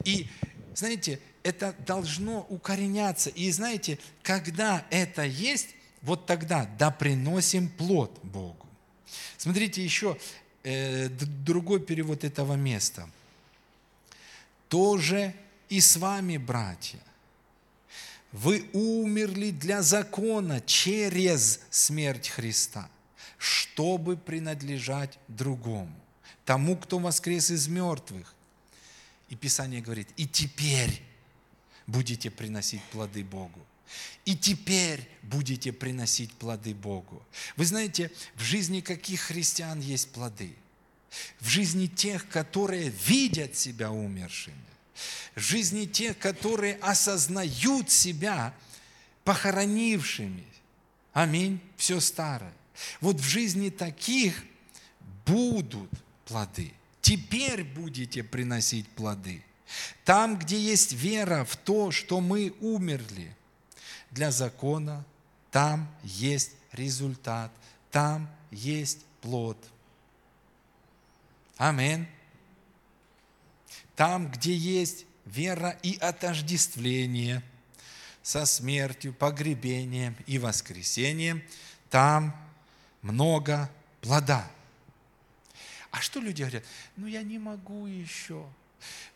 [0.05, 0.27] И,
[0.75, 3.31] знаете, это должно укореняться.
[3.31, 5.69] И знаете, когда это есть,
[6.03, 8.67] вот тогда да приносим плод Богу.
[9.37, 10.19] Смотрите еще
[10.65, 13.09] э, другой перевод этого места.
[14.69, 15.35] Тоже
[15.69, 17.01] и с вами, братья.
[18.33, 22.91] Вы умерли для закона через смерть Христа,
[23.39, 25.95] чтобы принадлежать другому,
[26.45, 28.35] тому, кто воскрес из мертвых.
[29.29, 31.03] И Писание говорит, и теперь
[31.87, 33.61] будете приносить плоды Богу.
[34.25, 37.23] И теперь будете приносить плоды Богу.
[37.57, 40.55] Вы знаете, в жизни каких христиан есть плоды?
[41.39, 44.76] В жизни тех, которые видят себя умершими
[45.35, 48.55] жизни тех, которые осознают себя
[49.25, 50.45] похоронившими.
[51.13, 51.61] Аминь.
[51.77, 52.53] Все старое.
[53.01, 54.45] Вот в жизни таких
[55.25, 55.91] будут
[56.25, 56.73] плоды.
[57.01, 59.43] Теперь будете приносить плоды.
[60.05, 63.35] Там, где есть вера в то, что мы умерли
[64.11, 65.05] для закона,
[65.51, 67.51] там есть результат,
[67.91, 69.59] там есть плод.
[71.57, 72.07] Аминь.
[73.95, 77.43] Там, где есть вера и отождествление
[78.23, 81.43] со смертью, погребением и воскресением,
[81.91, 82.37] там
[83.03, 83.71] много
[84.01, 84.51] плода.
[85.91, 86.65] А что люди говорят?
[86.97, 88.47] Ну, я не могу еще.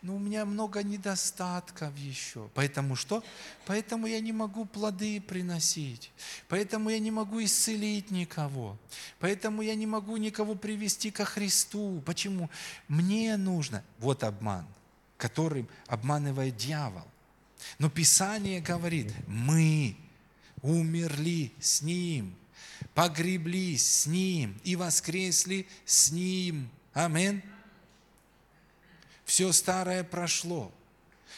[0.02, 2.48] Ну, у меня много недостатков еще.
[2.54, 3.22] Поэтому что?
[3.66, 6.10] Поэтому я не могу плоды приносить.
[6.48, 8.78] Поэтому я не могу исцелить никого.
[9.18, 12.02] Поэтому я не могу никого привести ко Христу.
[12.06, 12.48] Почему?
[12.88, 13.84] Мне нужно.
[13.98, 14.66] Вот обман,
[15.16, 17.06] которым обманывает дьявол.
[17.78, 19.96] Но Писание говорит, мы
[20.62, 22.34] умерли с Ним,
[22.94, 26.70] погреблись с Ним и воскресли с Ним.
[26.92, 27.42] Аминь.
[29.30, 30.72] Все старое прошло.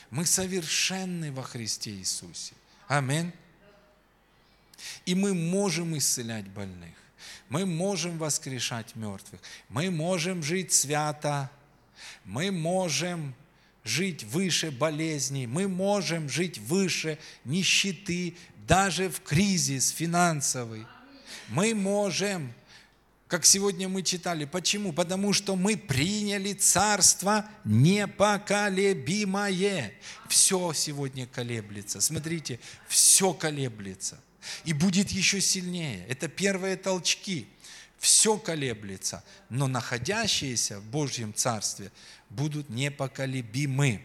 [0.08, 2.54] Мы совершенны во Христе Иисусе.
[2.88, 3.30] Аминь.
[5.04, 6.94] И мы можем исцелять больных.
[7.50, 9.42] Мы можем воскрешать мертвых.
[9.68, 11.50] Мы можем жить свято.
[12.24, 13.34] Мы можем
[13.84, 15.46] жить выше болезней.
[15.46, 20.86] Мы можем жить выше нищеты, даже в кризис финансовый.
[21.48, 22.54] Мы можем
[23.32, 24.44] как сегодня мы читали.
[24.44, 24.92] Почему?
[24.92, 29.94] Потому что мы приняли царство непоколебимое.
[30.28, 32.02] Все сегодня колеблется.
[32.02, 34.20] Смотрите, все колеблется.
[34.66, 36.04] И будет еще сильнее.
[36.08, 37.48] Это первые толчки.
[37.98, 39.24] Все колеблется.
[39.48, 41.90] Но находящиеся в Божьем Царстве
[42.28, 44.04] будут непоколебимы.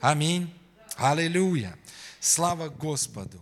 [0.00, 0.50] Аминь.
[0.96, 1.76] Аллилуйя.
[2.18, 3.38] Слава Господу.